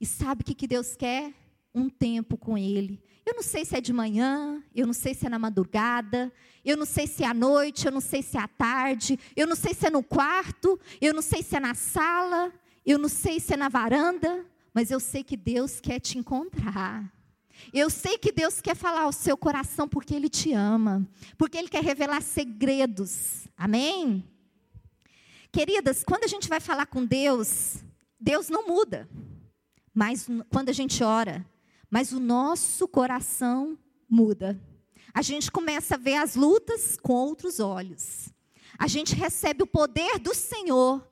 E 0.01 0.07
sabe 0.07 0.43
o 0.43 0.45
que, 0.45 0.55
que 0.55 0.67
Deus 0.67 0.97
quer? 0.97 1.33
Um 1.75 1.89
tempo 1.89 2.37
com 2.37 2.57
Ele. 2.57 3.03
Eu 3.25 3.35
não 3.35 3.43
sei 3.43 3.65
se 3.65 3.77
é 3.77 3.81
de 3.81 3.93
manhã, 3.93 4.63
eu 4.75 4.87
não 4.87 4.93
sei 4.93 5.15
se 5.15 5.27
é 5.27 5.29
na 5.29 5.39
madrugada, 5.39 6.33
eu 6.65 6.77
não 6.77 6.85
sei 6.85 7.07
se 7.07 7.23
é 7.23 7.27
à 7.27 7.35
noite, 7.35 7.87
eu 7.87 7.93
não 7.93 8.01
sei 8.01 8.21
se 8.23 8.37
é 8.37 8.41
à 8.41 8.49
tarde, 8.49 9.19
eu 9.37 9.47
não 9.47 9.57
sei 9.57 9.73
se 9.75 9.87
é 9.87 9.91
no 9.91 10.03
quarto, 10.03 10.79
eu 11.01 11.15
não 11.15 11.23
sei 11.23 11.43
se 11.43 11.57
é 11.57 11.61
na 11.61 11.75
sala, 11.75 12.53
eu 12.85 12.99
não 12.99 13.09
sei 13.09 13.39
se 13.39 13.55
é 13.55 13.57
na 13.57 13.69
varanda, 13.69 14.45
mas 14.75 14.91
eu 14.91 14.99
sei 14.99 15.23
que 15.23 15.37
Deus 15.37 15.81
quer 15.81 16.01
te 16.01 16.19
encontrar. 16.19 17.13
Eu 17.73 17.89
sei 17.91 18.19
que 18.19 18.33
Deus 18.33 18.61
quer 18.61 18.75
falar 18.75 19.03
ao 19.03 19.13
seu 19.13 19.37
coração 19.37 19.89
porque 19.89 20.15
Ele 20.15 20.29
te 20.29 20.53
ama, 20.53 21.07
porque 21.39 21.57
Ele 21.57 21.69
quer 21.69 21.83
revelar 21.83 22.23
segredos. 22.23 23.47
Amém? 23.57 24.25
Queridas, 25.53 26.03
quando 26.03 26.25
a 26.25 26.29
gente 26.29 26.49
vai 26.49 26.61
falar 26.61 26.87
com 26.87 27.05
Deus, 27.05 27.77
Deus 28.19 28.49
não 28.49 28.67
muda. 28.67 29.09
Mas 29.95 30.27
quando 30.49 30.71
a 30.71 30.73
gente 30.73 31.05
ora, 31.05 31.47
mas 31.93 32.11
o 32.11 32.19
nosso 32.19 32.89
coração 32.89 33.79
muda. 34.09 34.59
A 35.13 35.21
gente 35.21 35.53
começa 35.53 35.95
a 35.95 35.99
ver 35.99 36.15
as 36.15 36.35
lutas 36.35 36.97
com 36.97 37.13
outros 37.13 37.61
olhos. 37.61 38.31
A 38.79 38.89
gente 38.89 39.15
recebe 39.15 39.63
o 39.63 39.67
poder 39.67 40.19
do 40.19 40.35
Senhor 40.35 41.07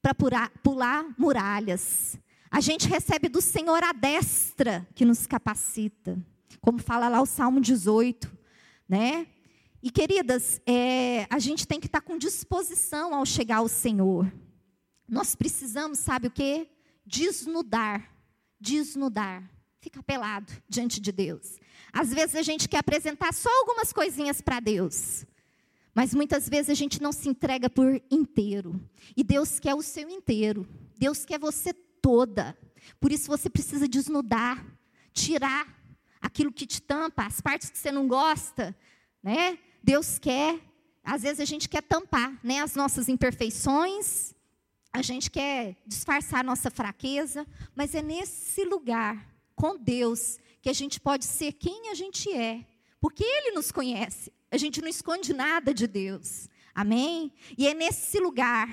para 0.00 0.14
pular 0.62 1.12
muralhas. 1.18 2.16
A 2.48 2.60
gente 2.60 2.86
recebe 2.86 3.28
do 3.28 3.40
Senhor 3.40 3.82
a 3.82 3.92
destra 3.92 4.86
que 4.94 5.04
nos 5.04 5.26
capacita. 5.26 6.16
Como 6.60 6.78
fala 6.78 7.08
lá 7.08 7.20
o 7.20 7.26
Salmo 7.26 7.60
18, 7.60 8.30
né? 8.88 9.26
E 9.82 9.90
queridas, 9.90 10.60
é, 10.64 11.26
a 11.30 11.40
gente 11.40 11.66
tem 11.66 11.80
que 11.80 11.86
estar 11.86 12.00
com 12.00 12.16
disposição 12.16 13.12
ao 13.12 13.26
chegar 13.26 13.56
ao 13.56 13.68
Senhor. 13.68 14.32
Nós 15.08 15.34
precisamos, 15.34 15.98
sabe 15.98 16.28
o 16.28 16.30
que? 16.30 16.68
Desnudar. 17.04 18.08
Desnudar. 18.60 19.50
Ficar 19.82 20.02
pelado 20.04 20.52
diante 20.68 21.00
de 21.00 21.10
Deus. 21.10 21.58
Às 21.92 22.14
vezes 22.14 22.36
a 22.36 22.42
gente 22.42 22.68
quer 22.68 22.78
apresentar 22.78 23.34
só 23.34 23.50
algumas 23.50 23.92
coisinhas 23.92 24.40
para 24.40 24.60
Deus. 24.60 25.26
Mas 25.92 26.14
muitas 26.14 26.48
vezes 26.48 26.70
a 26.70 26.74
gente 26.74 27.02
não 27.02 27.10
se 27.10 27.28
entrega 27.28 27.68
por 27.68 28.00
inteiro. 28.08 28.80
E 29.16 29.24
Deus 29.24 29.58
quer 29.58 29.74
o 29.74 29.82
seu 29.82 30.08
inteiro. 30.08 30.68
Deus 30.96 31.24
quer 31.24 31.36
você 31.36 31.74
toda. 31.74 32.56
Por 33.00 33.10
isso 33.10 33.26
você 33.26 33.50
precisa 33.50 33.88
desnudar, 33.88 34.64
tirar 35.12 35.66
aquilo 36.20 36.52
que 36.52 36.64
te 36.64 36.80
tampa, 36.80 37.26
as 37.26 37.40
partes 37.40 37.68
que 37.68 37.76
você 37.76 37.90
não 37.90 38.06
gosta, 38.06 38.76
né? 39.20 39.58
Deus 39.82 40.16
quer, 40.16 40.60
às 41.02 41.22
vezes 41.22 41.40
a 41.40 41.44
gente 41.44 41.68
quer 41.68 41.82
tampar, 41.82 42.38
né, 42.44 42.60
as 42.60 42.76
nossas 42.76 43.08
imperfeições, 43.08 44.32
a 44.92 45.02
gente 45.02 45.28
quer 45.28 45.76
disfarçar 45.84 46.38
a 46.38 46.44
nossa 46.44 46.70
fraqueza, 46.70 47.44
mas 47.74 47.96
é 47.96 48.00
nesse 48.00 48.64
lugar 48.64 49.31
com 49.62 49.78
Deus 49.78 50.40
que 50.60 50.68
a 50.68 50.72
gente 50.72 50.98
pode 50.98 51.24
ser 51.24 51.52
quem 51.52 51.88
a 51.88 51.94
gente 51.94 52.28
é, 52.32 52.66
porque 53.00 53.22
ele 53.22 53.52
nos 53.52 53.70
conhece. 53.70 54.32
A 54.50 54.56
gente 54.56 54.82
não 54.82 54.88
esconde 54.88 55.32
nada 55.32 55.72
de 55.72 55.86
Deus. 55.86 56.48
Amém? 56.74 57.32
E 57.56 57.68
é 57.68 57.72
nesse 57.72 58.18
lugar 58.18 58.68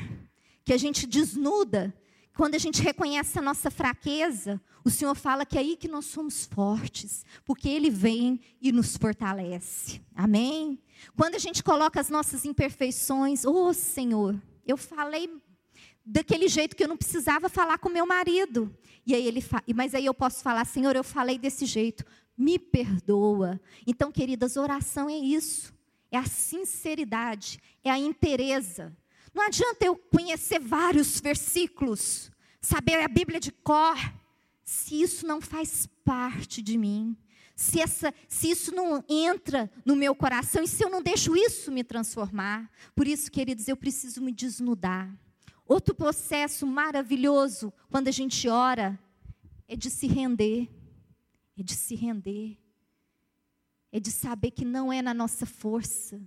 que 0.65 0.73
a 0.73 0.77
gente 0.77 1.05
desnuda 1.05 1.95
quando 2.35 2.55
a 2.55 2.57
gente 2.57 2.81
reconhece 2.81 3.37
a 3.37 3.41
nossa 3.41 3.69
fraqueza, 3.69 4.59
o 4.83 4.89
Senhor 4.89 5.13
fala 5.13 5.45
que 5.45 5.59
é 5.59 5.61
aí 5.61 5.77
que 5.77 5.87
nós 5.87 6.05
somos 6.05 6.45
fortes, 6.45 7.23
porque 7.45 7.69
Ele 7.69 7.91
vem 7.91 8.39
e 8.59 8.71
nos 8.71 8.97
fortalece. 8.97 10.01
Amém? 10.15 10.81
Quando 11.15 11.35
a 11.35 11.39
gente 11.39 11.61
coloca 11.61 11.99
as 11.99 12.09
nossas 12.09 12.45
imperfeições, 12.45 13.45
oh 13.45 13.73
Senhor, 13.75 14.41
eu 14.65 14.75
falei 14.75 15.29
daquele 16.09 16.47
jeito 16.47 16.75
que 16.75 16.83
eu 16.83 16.87
não 16.87 16.97
precisava 16.97 17.47
falar 17.47 17.77
com 17.77 17.87
meu 17.87 18.05
marido. 18.05 18.75
E 19.05 19.13
aí 19.13 19.27
ele 19.27 19.43
mas 19.75 19.93
aí 19.93 20.05
eu 20.05 20.13
posso 20.13 20.41
falar, 20.41 20.65
Senhor, 20.65 20.95
eu 20.95 21.03
falei 21.03 21.37
desse 21.37 21.65
jeito, 21.65 22.03
me 22.35 22.57
perdoa. 22.57 23.61
Então, 23.85 24.11
queridas, 24.11 24.57
oração 24.57 25.09
é 25.09 25.17
isso. 25.17 25.73
É 26.11 26.17
a 26.17 26.25
sinceridade, 26.25 27.59
é 27.83 27.91
a 27.91 27.99
interesa. 27.99 28.95
Não 29.33 29.45
adianta 29.45 29.85
eu 29.85 29.95
conhecer 29.95 30.59
vários 30.59 31.19
versículos, 31.19 32.31
saber 32.59 33.03
a 33.03 33.07
Bíblia 33.07 33.39
de 33.39 33.51
cor, 33.51 33.95
se 34.65 35.01
isso 35.01 35.27
não 35.27 35.39
faz 35.39 35.87
parte 36.03 36.63
de 36.63 36.77
mim, 36.77 37.15
se, 37.55 37.79
essa, 37.79 38.11
se 38.27 38.49
isso 38.49 38.73
não 38.73 39.03
entra 39.07 39.69
no 39.85 39.95
meu 39.95 40.15
coração 40.15 40.63
e 40.63 40.67
se 40.67 40.83
eu 40.83 40.89
não 40.89 41.03
deixo 41.03 41.35
isso 41.37 41.71
me 41.71 41.83
transformar. 41.83 42.71
Por 42.95 43.07
isso, 43.07 43.31
queridos, 43.31 43.67
eu 43.67 43.77
preciso 43.77 44.21
me 44.21 44.31
desnudar. 44.31 45.15
Outro 45.69 45.93
processo 45.93 46.65
maravilhoso 46.65 47.71
quando 47.91 48.07
a 48.07 48.11
gente 48.11 48.49
ora 48.49 48.99
é 49.67 49.75
de 49.75 49.91
se 49.91 50.07
render, 50.07 50.67
é 51.55 51.61
de 51.61 51.75
se 51.75 51.93
render, 51.93 52.57
é 53.91 53.99
de 53.99 54.09
saber 54.09 54.49
que 54.49 54.65
não 54.65 54.91
é 54.91 54.99
na 54.99 55.13
nossa 55.13 55.45
força, 55.45 56.19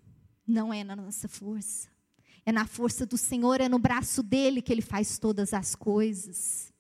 não 0.46 0.72
é 0.72 0.84
na 0.84 0.94
nossa 0.94 1.26
força. 1.26 1.88
É 2.46 2.52
na 2.52 2.68
força 2.68 3.04
do 3.04 3.18
Senhor, 3.18 3.60
é 3.60 3.68
no 3.68 3.80
braço 3.80 4.22
dele 4.22 4.62
que 4.62 4.72
ele 4.72 4.80
faz 4.80 5.18
todas 5.18 5.52
as 5.52 5.74
coisas. 5.74 6.72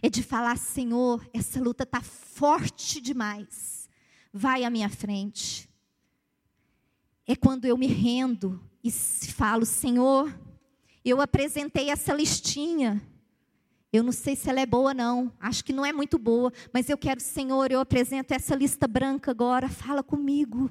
É 0.00 0.08
de 0.08 0.22
falar, 0.22 0.56
Senhor, 0.56 1.22
essa 1.34 1.60
luta 1.60 1.82
está 1.82 2.00
forte 2.00 2.98
demais. 2.98 3.90
Vai 4.32 4.64
à 4.64 4.70
minha 4.70 4.88
frente. 4.88 5.68
É 7.26 7.36
quando 7.36 7.66
eu 7.66 7.76
me 7.76 7.88
rendo 7.88 8.58
e 8.82 8.90
falo, 8.90 9.66
Senhor, 9.66 10.34
eu 11.10 11.20
apresentei 11.20 11.90
essa 11.90 12.12
listinha. 12.12 13.02
Eu 13.92 14.02
não 14.02 14.12
sei 14.12 14.34
se 14.34 14.48
ela 14.48 14.60
é 14.60 14.66
boa, 14.66 14.94
não. 14.94 15.32
Acho 15.38 15.64
que 15.64 15.72
não 15.72 15.84
é 15.84 15.92
muito 15.92 16.18
boa. 16.18 16.52
Mas 16.72 16.88
eu 16.88 16.96
quero, 16.96 17.20
Senhor, 17.20 17.70
eu 17.70 17.80
apresento 17.80 18.32
essa 18.32 18.54
lista 18.54 18.88
branca 18.88 19.30
agora. 19.30 19.68
Fala 19.68 20.02
comigo. 20.02 20.70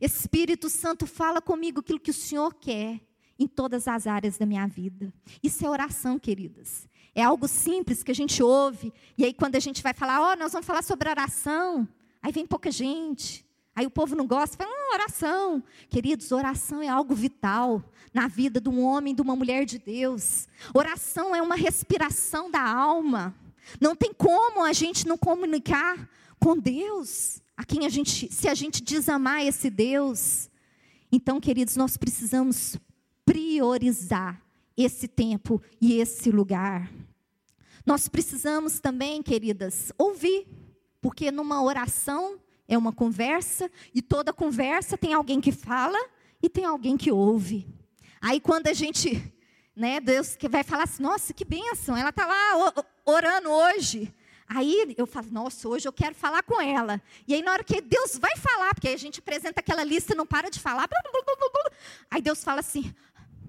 Espírito 0.00 0.68
Santo, 0.68 1.06
fala 1.06 1.40
comigo 1.40 1.80
aquilo 1.80 2.00
que 2.00 2.10
o 2.10 2.14
Senhor 2.14 2.54
quer 2.54 3.00
em 3.38 3.46
todas 3.46 3.86
as 3.86 4.06
áreas 4.06 4.38
da 4.38 4.46
minha 4.46 4.66
vida. 4.66 5.12
Isso 5.42 5.64
é 5.64 5.68
oração, 5.68 6.18
queridas. 6.18 6.88
É 7.14 7.22
algo 7.22 7.46
simples 7.48 8.02
que 8.02 8.10
a 8.10 8.14
gente 8.14 8.42
ouve, 8.42 8.92
e 9.16 9.24
aí 9.24 9.32
quando 9.32 9.56
a 9.56 9.60
gente 9.60 9.82
vai 9.82 9.94
falar, 9.94 10.20
ó, 10.20 10.32
oh, 10.32 10.36
nós 10.36 10.52
vamos 10.52 10.66
falar 10.66 10.82
sobre 10.82 11.08
oração, 11.08 11.88
aí 12.22 12.30
vem 12.30 12.46
pouca 12.46 12.70
gente. 12.70 13.45
Aí 13.76 13.84
o 13.84 13.90
povo 13.90 14.16
não 14.16 14.26
gosta, 14.26 14.56
fala, 14.56 14.70
hum, 14.70 14.94
oração. 14.94 15.62
Queridos, 15.90 16.32
oração 16.32 16.82
é 16.82 16.88
algo 16.88 17.14
vital 17.14 17.84
na 18.12 18.26
vida 18.26 18.58
de 18.58 18.70
um 18.70 18.82
homem, 18.82 19.14
de 19.14 19.20
uma 19.20 19.36
mulher 19.36 19.66
de 19.66 19.78
Deus. 19.78 20.48
Oração 20.72 21.36
é 21.36 21.42
uma 21.42 21.56
respiração 21.56 22.50
da 22.50 22.62
alma. 22.62 23.34
Não 23.78 23.94
tem 23.94 24.14
como 24.14 24.64
a 24.64 24.72
gente 24.72 25.06
não 25.06 25.18
comunicar 25.18 26.08
com 26.40 26.56
Deus, 26.56 27.42
a 27.54 27.64
quem 27.66 27.84
a 27.84 27.90
gente, 27.90 28.32
se 28.32 28.48
a 28.48 28.54
gente 28.54 28.82
desamar 28.82 29.44
esse 29.44 29.68
Deus. 29.68 30.48
Então, 31.12 31.38
queridos, 31.38 31.76
nós 31.76 31.98
precisamos 31.98 32.78
priorizar 33.26 34.40
esse 34.74 35.06
tempo 35.06 35.60
e 35.78 36.00
esse 36.00 36.30
lugar. 36.30 36.90
Nós 37.84 38.08
precisamos 38.08 38.80
também, 38.80 39.22
queridas, 39.22 39.92
ouvir, 39.98 40.46
porque 41.02 41.30
numa 41.30 41.62
oração 41.62 42.40
é 42.68 42.76
uma 42.76 42.92
conversa 42.92 43.70
e 43.94 44.02
toda 44.02 44.32
conversa 44.32 44.96
tem 44.98 45.14
alguém 45.14 45.40
que 45.40 45.52
fala 45.52 45.98
e 46.42 46.48
tem 46.48 46.64
alguém 46.64 46.96
que 46.96 47.12
ouve. 47.12 47.66
Aí 48.20 48.40
quando 48.40 48.66
a 48.68 48.72
gente, 48.72 49.22
né, 49.74 50.00
Deus 50.00 50.36
que 50.36 50.48
vai 50.48 50.62
falar 50.62 50.84
assim, 50.84 51.02
nossa, 51.02 51.32
que 51.32 51.44
bênção, 51.44 51.96
ela 51.96 52.10
está 52.10 52.26
lá 52.26 52.84
orando 53.04 53.50
hoje. 53.50 54.12
Aí 54.48 54.94
eu 54.96 55.06
falo, 55.06 55.26
nossa, 55.30 55.68
hoje 55.68 55.88
eu 55.88 55.92
quero 55.92 56.14
falar 56.14 56.42
com 56.42 56.60
ela. 56.60 57.02
E 57.26 57.34
aí 57.34 57.42
na 57.42 57.52
hora 57.52 57.64
que 57.64 57.80
Deus 57.80 58.16
vai 58.16 58.36
falar, 58.36 58.74
porque 58.74 58.88
aí 58.88 58.94
a 58.94 58.98
gente 58.98 59.20
apresenta 59.20 59.60
aquela 59.60 59.82
lista 59.82 60.12
e 60.12 60.16
não 60.16 60.26
para 60.26 60.50
de 60.50 60.60
falar, 60.60 60.88
aí 62.10 62.22
Deus 62.22 62.44
fala 62.44 62.60
assim, 62.60 62.94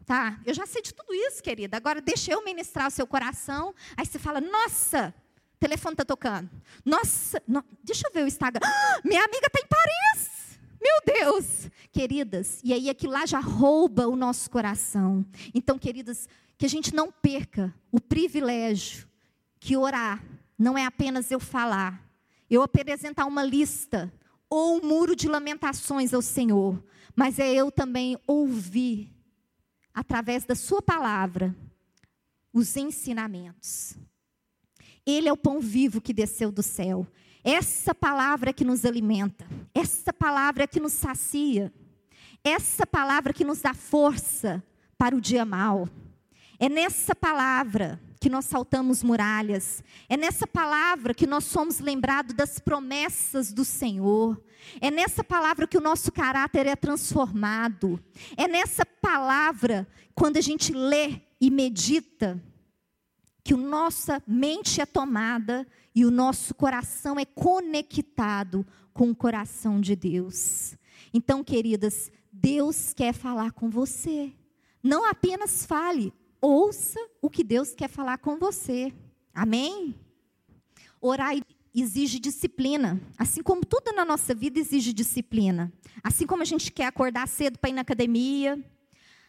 Tá, 0.07 0.39
eu 0.45 0.53
já 0.53 0.65
sei 0.65 0.81
de 0.81 0.93
tudo 0.93 1.13
isso, 1.13 1.43
querida. 1.43 1.75
Agora 1.75 1.99
deixa 1.99 2.31
eu 2.31 2.41
ministrar 2.41 2.87
o 2.87 2.91
seu 2.91 3.05
coração. 3.05 3.75
Aí 3.97 4.05
você 4.05 4.17
fala, 4.17 4.39
nossa, 4.39 5.13
o 5.57 5.59
telefone 5.59 5.95
está 5.95 6.05
tocando. 6.05 6.49
Nossa, 6.85 7.41
no, 7.47 7.63
deixa 7.83 8.07
eu 8.07 8.13
ver 8.13 8.23
o 8.23 8.27
Instagram. 8.27 8.61
Ah, 8.63 9.01
minha 9.03 9.23
amiga 9.23 9.47
está 9.47 9.59
em 9.59 9.67
Paris. 9.67 10.59
Meu 10.79 11.15
Deus. 11.15 11.69
Queridas, 11.91 12.61
e 12.63 12.71
aí 12.73 12.89
aquilo 12.91 13.13
lá 13.13 13.25
já 13.25 13.39
rouba 13.39 14.07
o 14.07 14.15
nosso 14.15 14.51
coração. 14.51 15.25
Então, 15.55 15.79
queridas, 15.79 16.29
que 16.59 16.65
a 16.65 16.69
gente 16.69 16.93
não 16.93 17.11
perca 17.11 17.73
o 17.91 17.99
privilégio 17.99 19.07
que 19.59 19.75
orar 19.75 20.23
não 20.57 20.77
é 20.77 20.85
apenas 20.85 21.31
eu 21.31 21.39
falar, 21.39 22.03
eu 22.49 22.61
apresentar 22.61 23.25
uma 23.25 23.43
lista 23.43 24.13
ou 24.49 24.77
um 24.77 24.87
muro 24.87 25.15
de 25.15 25.27
lamentações 25.27 26.13
ao 26.13 26.21
Senhor, 26.21 26.83
mas 27.15 27.39
é 27.39 27.51
eu 27.51 27.71
também 27.71 28.17
ouvir 28.27 29.11
através 29.91 30.45
da 30.45 30.53
Sua 30.53 30.81
palavra, 30.81 31.55
os 32.53 32.77
ensinamentos. 32.77 33.97
Ele 35.07 35.29
é 35.29 35.33
o 35.33 35.37
pão 35.37 35.61
vivo 35.61 36.01
que 36.01 36.11
desceu 36.11 36.51
do 36.51 36.61
céu. 36.61 37.07
Essa 37.43 37.95
palavra 37.95 38.51
que 38.51 38.65
nos 38.65 38.83
alimenta, 38.83 39.47
essa 39.73 40.11
palavra 40.11 40.67
que 40.67 40.81
nos 40.81 40.91
sacia, 40.91 41.71
essa 42.43 42.85
palavra 42.85 43.31
que 43.31 43.45
nos 43.45 43.61
dá 43.61 43.73
força 43.73 44.61
para 44.97 45.15
o 45.15 45.21
dia 45.21 45.45
mal. 45.45 45.87
É 46.59 46.67
nessa 46.67 47.15
palavra 47.15 48.01
que 48.19 48.29
nós 48.29 48.45
saltamos 48.45 49.03
muralhas. 49.03 49.83
É 50.09 50.17
nessa 50.17 50.45
palavra 50.45 51.13
que 51.13 51.25
nós 51.25 51.45
somos 51.45 51.79
lembrados 51.79 52.35
das 52.35 52.59
promessas 52.59 53.53
do 53.53 53.63
Senhor. 53.63 54.43
É 54.81 54.91
nessa 54.91 55.23
palavra 55.23 55.67
que 55.67 55.77
o 55.77 55.81
nosso 55.81 56.11
caráter 56.11 56.65
é 56.65 56.75
transformado. 56.75 57.97
É 58.35 58.47
nessa 58.47 58.85
palavra, 58.85 59.87
quando 60.13 60.37
a 60.37 60.41
gente 60.41 60.73
lê 60.73 61.21
e 61.39 61.49
medita, 61.49 62.41
que 63.47 63.53
a 63.53 63.57
nossa 63.57 64.21
mente 64.27 64.81
é 64.81 64.85
tomada 64.85 65.65
e 65.95 66.03
o 66.03 66.11
nosso 66.11 66.53
coração 66.53 67.17
é 67.17 67.23
conectado 67.23 68.67
com 68.93 69.09
o 69.09 69.15
coração 69.15 69.79
de 69.79 69.95
Deus. 69.95 70.75
Então, 71.13 71.41
queridas, 71.45 72.11
Deus 72.29 72.93
quer 72.93 73.13
falar 73.13 73.53
com 73.53 73.69
você. 73.69 74.33
Não 74.83 75.09
apenas 75.09 75.65
fale, 75.65 76.11
ouça 76.41 76.99
o 77.21 77.29
que 77.29 77.41
Deus 77.41 77.73
quer 77.73 77.87
falar 77.87 78.17
com 78.17 78.37
você. 78.37 78.91
Amém? 79.33 79.95
Orar 80.99 81.33
exige 81.73 82.19
disciplina, 82.19 82.99
assim 83.17 83.41
como 83.41 83.65
tudo 83.65 83.93
na 83.93 84.03
nossa 84.03 84.35
vida 84.35 84.59
exige 84.59 84.91
disciplina. 84.91 85.71
Assim 86.03 86.27
como 86.27 86.41
a 86.41 86.45
gente 86.45 86.69
quer 86.69 86.87
acordar 86.87 87.29
cedo 87.29 87.57
para 87.57 87.69
ir 87.69 87.73
na 87.73 87.81
academia, 87.81 88.61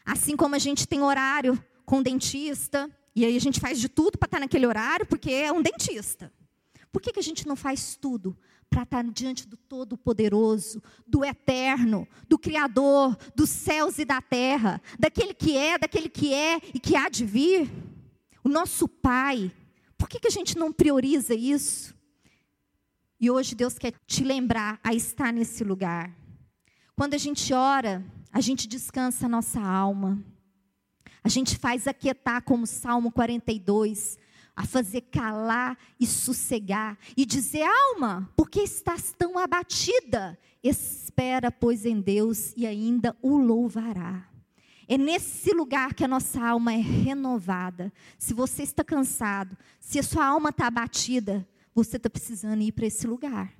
assim 0.05 0.35
como 0.35 0.55
a 0.55 0.59
gente 0.59 0.85
tem 0.85 1.01
horário 1.01 1.57
com 1.85 2.03
dentista, 2.03 2.93
e 3.15 3.25
aí 3.25 3.35
a 3.35 3.41
gente 3.41 3.59
faz 3.59 3.79
de 3.79 3.89
tudo 3.89 4.17
para 4.17 4.27
estar 4.27 4.39
naquele 4.39 4.65
horário, 4.65 5.05
porque 5.05 5.31
é 5.31 5.51
um 5.51 5.61
dentista. 5.61 6.31
Por 6.91 7.01
que, 7.01 7.11
que 7.11 7.19
a 7.19 7.23
gente 7.23 7.47
não 7.47 7.55
faz 7.55 7.95
tudo 7.95 8.37
para 8.69 8.83
estar 8.83 9.03
diante 9.03 9.47
do 9.47 9.57
Todo-Poderoso, 9.57 10.81
do 11.05 11.25
Eterno, 11.25 12.07
do 12.27 12.37
Criador 12.37 13.17
dos 13.35 13.49
céus 13.49 13.97
e 13.99 14.05
da 14.05 14.21
terra, 14.21 14.81
daquele 14.97 15.33
que 15.33 15.57
é, 15.57 15.77
daquele 15.77 16.09
que 16.09 16.33
é 16.33 16.57
e 16.73 16.79
que 16.79 16.95
há 16.95 17.09
de 17.09 17.25
vir? 17.25 17.69
o 18.43 18.49
nosso 18.49 18.87
Pai. 18.87 19.51
Por 19.97 20.07
que, 20.07 20.19
que 20.19 20.27
a 20.27 20.31
gente 20.31 20.57
não 20.57 20.71
prioriza 20.71 21.33
isso? 21.33 21.95
E 23.19 23.29
hoje 23.29 23.53
Deus 23.53 23.77
quer 23.77 23.93
te 24.07 24.23
lembrar 24.23 24.79
a 24.83 24.93
estar 24.93 25.33
nesse 25.33 25.63
lugar. 25.63 26.15
Quando 26.95 27.13
a 27.13 27.17
gente 27.17 27.53
ora, 27.53 28.03
a 28.31 28.39
gente 28.39 28.67
descansa 28.67 29.25
a 29.25 29.29
nossa 29.29 29.59
alma. 29.59 30.23
A 31.23 31.29
gente 31.29 31.57
faz 31.57 31.87
aquietar, 31.87 32.43
como 32.43 32.65
Salmo 32.65 33.11
42, 33.11 34.17
a 34.55 34.65
fazer 34.65 35.01
calar 35.01 35.77
e 35.99 36.05
sossegar 36.05 36.97
e 37.15 37.25
dizer: 37.25 37.63
alma, 37.63 38.29
por 38.35 38.49
que 38.49 38.61
estás 38.61 39.13
tão 39.17 39.37
abatida? 39.37 40.37
Espera, 40.61 41.51
pois, 41.51 41.85
em 41.85 42.01
Deus 42.01 42.53
e 42.57 42.67
ainda 42.67 43.15
o 43.21 43.37
louvará. 43.37 44.27
É 44.87 44.97
nesse 44.97 45.53
lugar 45.53 45.93
que 45.93 46.03
a 46.03 46.07
nossa 46.07 46.43
alma 46.43 46.73
é 46.73 46.77
renovada. 46.77 47.93
Se 48.17 48.33
você 48.33 48.63
está 48.63 48.83
cansado, 48.83 49.55
se 49.79 49.99
a 49.99 50.03
sua 50.03 50.25
alma 50.25 50.49
está 50.49 50.67
abatida, 50.67 51.47
você 51.75 51.97
está 51.97 52.09
precisando 52.09 52.61
ir 52.61 52.71
para 52.71 52.87
esse 52.87 53.05
lugar. 53.05 53.53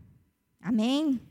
Amém? 0.60 1.22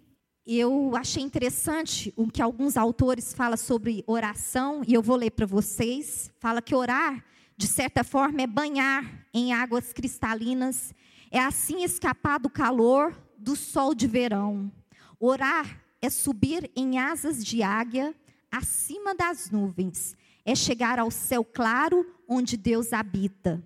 Eu 0.51 0.97
achei 0.97 1.23
interessante 1.23 2.11
o 2.17 2.27
que 2.27 2.41
alguns 2.41 2.79
autores 2.79 3.35
falam 3.35 3.59
sobre 3.59 4.03
oração, 4.07 4.81
e 4.89 4.95
eu 4.95 5.03
vou 5.03 5.15
ler 5.15 5.31
para 5.31 5.45
vocês. 5.45 6.33
Fala 6.39 6.63
que 6.63 6.75
orar, 6.75 7.23
de 7.55 7.67
certa 7.67 8.03
forma, 8.03 8.41
é 8.41 8.47
banhar 8.47 9.27
em 9.35 9.53
águas 9.53 9.93
cristalinas, 9.93 10.95
é 11.31 11.39
assim 11.39 11.85
escapar 11.85 12.41
do 12.41 12.49
calor 12.49 13.15
do 13.37 13.55
sol 13.55 13.95
de 13.95 14.07
verão. 14.07 14.73
Orar 15.21 15.85
é 16.01 16.09
subir 16.09 16.71
em 16.75 16.99
asas 16.99 17.45
de 17.45 17.63
águia 17.63 18.15
acima 18.51 19.15
das 19.15 19.51
nuvens, 19.51 20.17
é 20.47 20.55
chegar 20.55 20.99
ao 20.99 21.11
céu 21.11 21.45
claro 21.45 22.07
onde 22.27 22.57
Deus 22.57 22.95
habita. 22.95 23.63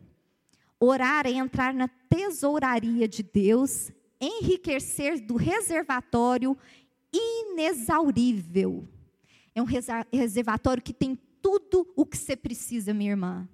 Orar 0.80 1.28
é 1.28 1.30
entrar 1.30 1.72
na 1.72 1.86
tesouraria 1.86 3.06
de 3.06 3.22
Deus, 3.22 3.92
enriquecer 4.22 5.20
do 5.20 5.36
reservatório 5.36 6.56
inexaurível. 7.12 8.88
É 9.54 9.60
um 9.60 9.66
reservatório 10.10 10.82
que 10.82 10.94
tem 10.94 11.18
tudo 11.42 11.92
o 11.96 12.06
que 12.06 12.16
você 12.16 12.36
precisa, 12.36 12.94
minha 12.94 13.10
irmã. 13.10 13.48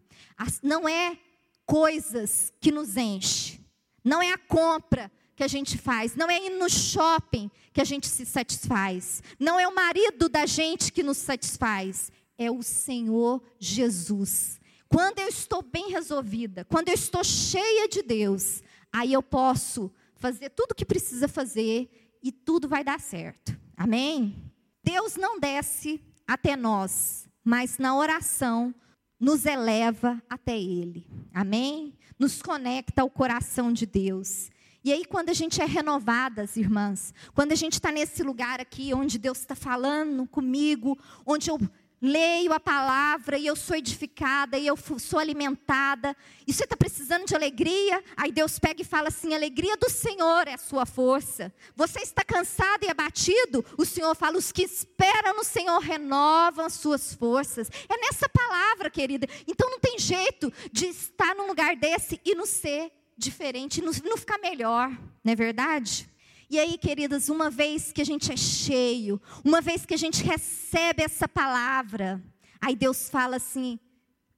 Não 0.62 0.88
é 0.88 1.18
coisas 1.66 2.52
que 2.60 2.70
nos 2.70 2.96
enche, 2.96 3.60
não 4.04 4.22
é 4.22 4.32
a 4.32 4.38
compra 4.38 5.10
que 5.34 5.42
a 5.42 5.48
gente 5.48 5.78
faz, 5.78 6.14
não 6.14 6.30
é 6.30 6.46
ir 6.46 6.50
no 6.50 6.68
shopping 6.68 7.50
que 7.72 7.80
a 7.80 7.84
gente 7.84 8.06
se 8.06 8.26
satisfaz, 8.26 9.22
não 9.38 9.58
é 9.58 9.66
o 9.66 9.74
marido 9.74 10.28
da 10.28 10.46
gente 10.46 10.92
que 10.92 11.02
nos 11.02 11.18
satisfaz, 11.18 12.10
é 12.36 12.50
o 12.50 12.62
Senhor 12.62 13.42
Jesus. 13.58 14.60
Quando 14.88 15.18
eu 15.18 15.28
estou 15.28 15.62
bem 15.62 15.90
resolvida, 15.90 16.64
quando 16.64 16.88
eu 16.88 16.94
estou 16.94 17.22
cheia 17.22 17.88
de 17.88 18.02
Deus, 18.02 18.62
aí 18.92 19.12
eu 19.12 19.22
posso 19.22 19.92
fazer 20.18 20.50
tudo 20.50 20.72
o 20.72 20.74
que 20.74 20.84
precisa 20.84 21.26
fazer 21.26 21.88
e 22.22 22.30
tudo 22.30 22.68
vai 22.68 22.84
dar 22.84 23.00
certo. 23.00 23.58
Amém? 23.76 24.52
Deus 24.82 25.16
não 25.16 25.38
desce 25.38 26.02
até 26.26 26.56
nós, 26.56 27.28
mas 27.42 27.78
na 27.78 27.96
oração 27.96 28.74
nos 29.18 29.46
eleva 29.46 30.22
até 30.28 30.58
Ele. 30.58 31.06
Amém? 31.32 31.96
Nos 32.18 32.42
conecta 32.42 33.02
ao 33.02 33.10
coração 33.10 33.72
de 33.72 33.86
Deus. 33.86 34.50
E 34.84 34.92
aí, 34.92 35.04
quando 35.04 35.28
a 35.28 35.34
gente 35.34 35.60
é 35.60 35.64
renovadas, 35.64 36.56
irmãs, 36.56 37.12
quando 37.34 37.52
a 37.52 37.56
gente 37.56 37.74
está 37.74 37.90
nesse 37.90 38.22
lugar 38.22 38.60
aqui, 38.60 38.94
onde 38.94 39.18
Deus 39.18 39.38
está 39.38 39.54
falando 39.54 40.26
comigo, 40.26 40.96
onde 41.26 41.50
eu 41.50 41.58
leio 42.00 42.52
a 42.52 42.60
palavra 42.60 43.36
e 43.36 43.46
eu 43.46 43.56
sou 43.56 43.76
edificada 43.76 44.56
e 44.56 44.66
eu 44.66 44.76
sou 44.98 45.18
alimentada. 45.18 46.16
E 46.46 46.52
você 46.52 46.64
está 46.64 46.76
precisando 46.76 47.26
de 47.26 47.34
alegria? 47.34 48.02
Aí 48.16 48.32
Deus 48.32 48.58
pega 48.58 48.82
e 48.82 48.84
fala 48.84 49.08
assim: 49.08 49.34
alegria 49.34 49.76
do 49.76 49.90
Senhor 49.90 50.46
é 50.46 50.54
a 50.54 50.58
sua 50.58 50.86
força. 50.86 51.52
Você 51.76 52.00
está 52.00 52.24
cansado 52.24 52.84
e 52.84 52.88
abatido? 52.88 53.64
O 53.76 53.84
Senhor 53.84 54.14
fala: 54.14 54.38
os 54.38 54.52
que 54.52 54.62
esperam 54.62 55.34
no 55.34 55.44
Senhor 55.44 55.78
renovam 55.80 56.66
as 56.66 56.74
suas 56.74 57.14
forças. 57.14 57.70
É 57.88 57.96
nessa 57.96 58.28
palavra, 58.28 58.90
querida. 58.90 59.26
Então 59.46 59.70
não 59.70 59.80
tem 59.80 59.98
jeito 59.98 60.52
de 60.72 60.86
estar 60.86 61.34
num 61.34 61.46
lugar 61.46 61.76
desse 61.76 62.20
e 62.24 62.34
não 62.34 62.46
ser 62.46 62.92
diferente, 63.16 63.82
não, 63.82 63.92
não 64.04 64.16
ficar 64.16 64.38
melhor, 64.38 64.88
não 65.24 65.32
é 65.32 65.34
verdade? 65.34 66.08
E 66.50 66.58
aí, 66.58 66.78
queridas, 66.78 67.28
uma 67.28 67.50
vez 67.50 67.92
que 67.92 68.00
a 68.00 68.04
gente 68.04 68.32
é 68.32 68.36
cheio, 68.36 69.20
uma 69.44 69.60
vez 69.60 69.84
que 69.84 69.92
a 69.92 69.98
gente 69.98 70.22
recebe 70.22 71.02
essa 71.02 71.28
palavra, 71.28 72.22
aí 72.58 72.74
Deus 72.74 73.10
fala 73.10 73.36
assim: 73.36 73.78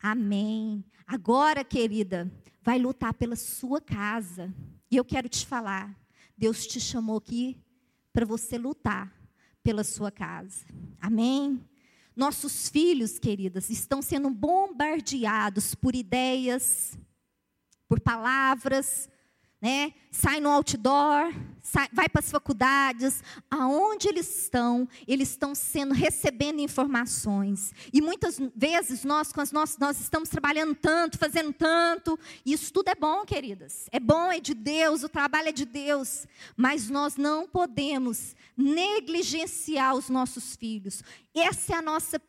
Amém. 0.02 0.84
Agora, 1.06 1.62
querida, 1.62 2.28
vai 2.62 2.78
lutar 2.78 3.14
pela 3.14 3.36
sua 3.36 3.80
casa. 3.80 4.52
E 4.90 4.96
eu 4.96 5.04
quero 5.04 5.28
te 5.28 5.46
falar: 5.46 5.96
Deus 6.36 6.66
te 6.66 6.80
chamou 6.80 7.18
aqui 7.18 7.56
para 8.12 8.26
você 8.26 8.58
lutar 8.58 9.14
pela 9.62 9.84
sua 9.84 10.10
casa. 10.10 10.64
Amém? 11.00 11.64
Nossos 12.16 12.68
filhos, 12.68 13.20
queridas, 13.20 13.70
estão 13.70 14.02
sendo 14.02 14.30
bombardeados 14.30 15.76
por 15.76 15.94
ideias, 15.94 16.98
por 17.88 18.00
palavras, 18.00 19.08
né? 19.60 19.92
Sai 20.10 20.40
no 20.40 20.48
outdoor, 20.48 21.32
sai, 21.62 21.88
vai 21.92 22.08
para 22.08 22.20
as 22.20 22.30
faculdades, 22.30 23.22
aonde 23.50 24.08
eles 24.08 24.42
estão, 24.42 24.88
eles 25.06 25.30
estão 25.30 25.54
sendo 25.54 25.94
recebendo 25.94 26.60
informações. 26.60 27.72
E 27.92 28.00
muitas 28.00 28.40
vezes 28.56 29.04
nós, 29.04 29.32
com 29.32 29.40
as 29.40 29.52
nossas, 29.52 29.78
nós 29.78 30.00
estamos 30.00 30.28
trabalhando 30.28 30.74
tanto, 30.74 31.18
fazendo 31.18 31.52
tanto, 31.52 32.18
e 32.44 32.52
isso 32.52 32.72
tudo 32.72 32.88
é 32.88 32.94
bom, 32.94 33.24
queridas. 33.24 33.86
É 33.92 34.00
bom, 34.00 34.32
é 34.32 34.40
de 34.40 34.54
Deus, 34.54 35.02
o 35.02 35.08
trabalho 35.08 35.48
é 35.50 35.52
de 35.52 35.64
Deus, 35.64 36.26
mas 36.56 36.88
nós 36.88 37.16
não 37.16 37.46
podemos 37.46 38.34
negligenciar 38.56 39.94
os 39.94 40.08
nossos 40.08 40.56
filhos. 40.56 41.02
Essa 41.34 41.74
é 41.74 41.76
a 41.76 41.82
nossa 41.82 42.20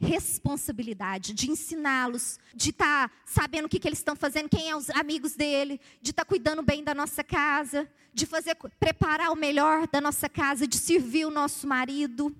responsabilidade 0.00 1.34
de 1.34 1.50
ensiná-los, 1.50 2.38
de 2.54 2.70
estar 2.70 3.08
tá 3.08 3.14
sabendo 3.26 3.66
o 3.66 3.68
que, 3.68 3.78
que 3.78 3.86
eles 3.86 3.98
estão 3.98 4.16
fazendo, 4.16 4.48
quem 4.48 4.70
é 4.70 4.74
os 4.74 4.88
amigos 4.90 5.34
dele, 5.34 5.78
de 6.00 6.10
estar 6.10 6.24
tá 6.24 6.28
cuidando 6.28 6.62
bem 6.62 6.82
da 6.82 6.94
nossa 6.94 7.22
casa, 7.22 7.88
de 8.12 8.24
fazer 8.24 8.56
preparar 8.78 9.30
o 9.30 9.36
melhor 9.36 9.86
da 9.86 10.00
nossa 10.00 10.28
casa, 10.28 10.66
de 10.66 10.78
servir 10.78 11.26
o 11.26 11.30
nosso 11.30 11.66
marido. 11.66 12.34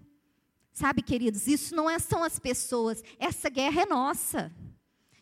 Sabe, 0.73 1.03
queridos, 1.03 1.47
isso 1.47 1.75
não 1.75 1.91
é, 1.91 1.99
são 1.99 2.25
as 2.25 2.39
pessoas, 2.39 3.03
essa 3.19 3.51
guerra 3.51 3.83
é 3.83 3.87
nossa. 3.87 4.51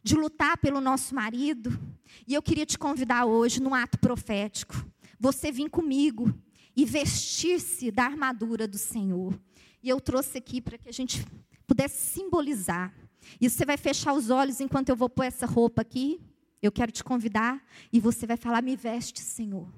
De 0.00 0.14
lutar 0.14 0.56
pelo 0.58 0.80
nosso 0.80 1.14
marido. 1.14 1.78
E 2.26 2.32
eu 2.32 2.40
queria 2.40 2.64
te 2.64 2.78
convidar 2.78 3.24
hoje, 3.26 3.60
num 3.60 3.74
ato 3.74 3.98
profético, 3.98 4.86
você 5.18 5.50
vir 5.50 5.68
comigo 5.68 6.32
e 6.74 6.84
vestir-se 6.84 7.90
da 7.90 8.04
armadura 8.04 8.68
do 8.68 8.78
Senhor. 8.78 9.38
E 9.82 9.88
eu 9.88 10.00
trouxe 10.00 10.38
aqui 10.38 10.60
para 10.60 10.78
que 10.78 10.88
a 10.88 10.92
gente 10.92 11.24
pudesse 11.66 12.14
simbolizar. 12.14 12.92
E 13.40 13.48
você 13.48 13.64
vai 13.64 13.76
fechar 13.76 14.12
os 14.12 14.30
olhos 14.30 14.60
enquanto 14.60 14.88
eu 14.88 14.96
vou 14.96 15.08
pôr 15.08 15.24
essa 15.24 15.46
roupa 15.46 15.82
aqui. 15.82 16.20
Eu 16.60 16.72
quero 16.72 16.90
te 16.90 17.04
convidar 17.04 17.62
e 17.92 18.00
você 18.00 18.26
vai 18.26 18.36
falar: 18.36 18.62
Me 18.62 18.76
veste, 18.76 19.20
Senhor. 19.20 19.68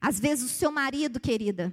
Às 0.00 0.18
vezes 0.18 0.44
o 0.44 0.48
seu 0.48 0.72
marido, 0.72 1.20
querida, 1.20 1.72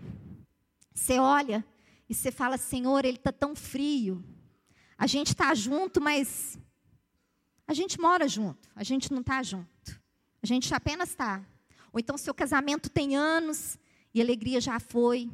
você 0.93 1.17
olha 1.17 1.65
e 2.07 2.13
você 2.13 2.31
fala: 2.31 2.57
Senhor, 2.57 3.05
ele 3.05 3.17
está 3.17 3.31
tão 3.31 3.55
frio. 3.55 4.23
A 4.97 5.07
gente 5.07 5.29
está 5.29 5.53
junto, 5.55 6.01
mas 6.01 6.59
a 7.65 7.73
gente 7.73 7.99
mora 7.99 8.27
junto, 8.27 8.69
a 8.75 8.83
gente 8.83 9.12
não 9.12 9.21
está 9.21 9.41
junto. 9.41 9.99
A 10.41 10.45
gente 10.45 10.73
apenas 10.73 11.09
está. 11.09 11.43
Ou 11.91 11.99
então 11.99 12.17
seu 12.17 12.33
casamento 12.33 12.89
tem 12.89 13.15
anos 13.15 13.77
e 14.13 14.21
alegria 14.21 14.62
já 14.62 14.79
foi. 14.79 15.29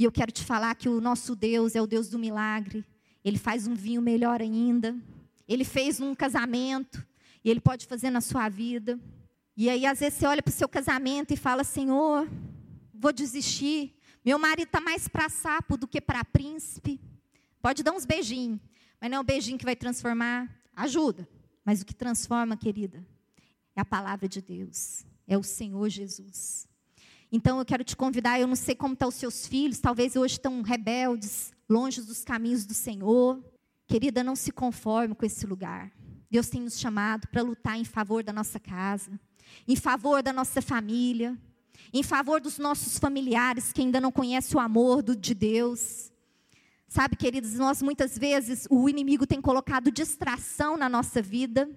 E 0.00 0.04
eu 0.04 0.10
quero 0.10 0.32
te 0.32 0.42
falar 0.42 0.74
que 0.76 0.88
o 0.88 0.98
nosso 0.98 1.36
Deus 1.36 1.76
é 1.76 1.82
o 1.82 1.86
Deus 1.86 2.08
do 2.08 2.18
milagre. 2.18 2.86
Ele 3.22 3.36
faz 3.36 3.66
um 3.66 3.74
vinho 3.74 4.00
melhor 4.00 4.40
ainda. 4.40 4.96
Ele 5.46 5.62
fez 5.62 6.00
um 6.00 6.14
casamento 6.14 7.06
e 7.44 7.50
ele 7.50 7.60
pode 7.60 7.84
fazer 7.84 8.08
na 8.08 8.22
sua 8.22 8.48
vida. 8.48 8.98
E 9.54 9.68
aí, 9.68 9.84
às 9.84 10.00
vezes, 10.00 10.18
você 10.18 10.26
olha 10.26 10.42
para 10.42 10.48
o 10.48 10.54
seu 10.54 10.66
casamento 10.66 11.34
e 11.34 11.36
fala: 11.36 11.64
Senhor, 11.64 12.26
vou 12.94 13.12
desistir. 13.12 13.94
Meu 14.24 14.38
marido 14.38 14.68
está 14.68 14.80
mais 14.80 15.06
para 15.06 15.28
sapo 15.28 15.76
do 15.76 15.86
que 15.86 16.00
para 16.00 16.24
príncipe. 16.24 16.98
Pode 17.60 17.82
dar 17.82 17.92
uns 17.92 18.06
beijinhos, 18.06 18.58
mas 18.98 19.10
não 19.10 19.18
é 19.18 19.20
o 19.20 19.24
beijinho 19.24 19.58
que 19.58 19.66
vai 19.66 19.76
transformar. 19.76 20.48
Ajuda. 20.74 21.28
Mas 21.62 21.82
o 21.82 21.84
que 21.84 21.94
transforma, 21.94 22.56
querida, 22.56 23.06
é 23.76 23.82
a 23.82 23.84
palavra 23.84 24.26
de 24.26 24.40
Deus. 24.40 25.04
É 25.28 25.36
o 25.36 25.42
Senhor 25.42 25.90
Jesus. 25.90 26.69
Então 27.32 27.58
eu 27.58 27.64
quero 27.64 27.84
te 27.84 27.96
convidar, 27.96 28.40
eu 28.40 28.46
não 28.46 28.56
sei 28.56 28.74
como 28.74 28.94
estão 28.94 29.08
os 29.08 29.14
seus 29.14 29.46
filhos, 29.46 29.78
talvez 29.78 30.16
hoje 30.16 30.34
estão 30.34 30.62
rebeldes, 30.62 31.52
longe 31.68 32.02
dos 32.02 32.24
caminhos 32.24 32.66
do 32.66 32.74
Senhor. 32.74 33.42
Querida, 33.86 34.24
não 34.24 34.34
se 34.34 34.50
conforme 34.50 35.14
com 35.14 35.24
esse 35.24 35.46
lugar. 35.46 35.92
Deus 36.30 36.48
tem 36.48 36.60
nos 36.60 36.78
chamado 36.78 37.28
para 37.28 37.42
lutar 37.42 37.76
em 37.76 37.84
favor 37.84 38.22
da 38.22 38.32
nossa 38.32 38.58
casa, 38.58 39.18
em 39.66 39.76
favor 39.76 40.22
da 40.22 40.32
nossa 40.32 40.60
família, 40.60 41.36
em 41.92 42.02
favor 42.02 42.40
dos 42.40 42.58
nossos 42.58 42.98
familiares 42.98 43.72
que 43.72 43.80
ainda 43.80 44.00
não 44.00 44.12
conhecem 44.12 44.56
o 44.56 44.60
amor 44.60 45.02
de 45.02 45.34
Deus. 45.34 46.12
Sabe, 46.88 47.16
queridos, 47.16 47.54
nós 47.54 47.80
muitas 47.80 48.18
vezes, 48.18 48.66
o 48.68 48.88
inimigo 48.88 49.24
tem 49.24 49.40
colocado 49.40 49.92
distração 49.92 50.76
na 50.76 50.88
nossa 50.88 51.22
vida, 51.22 51.70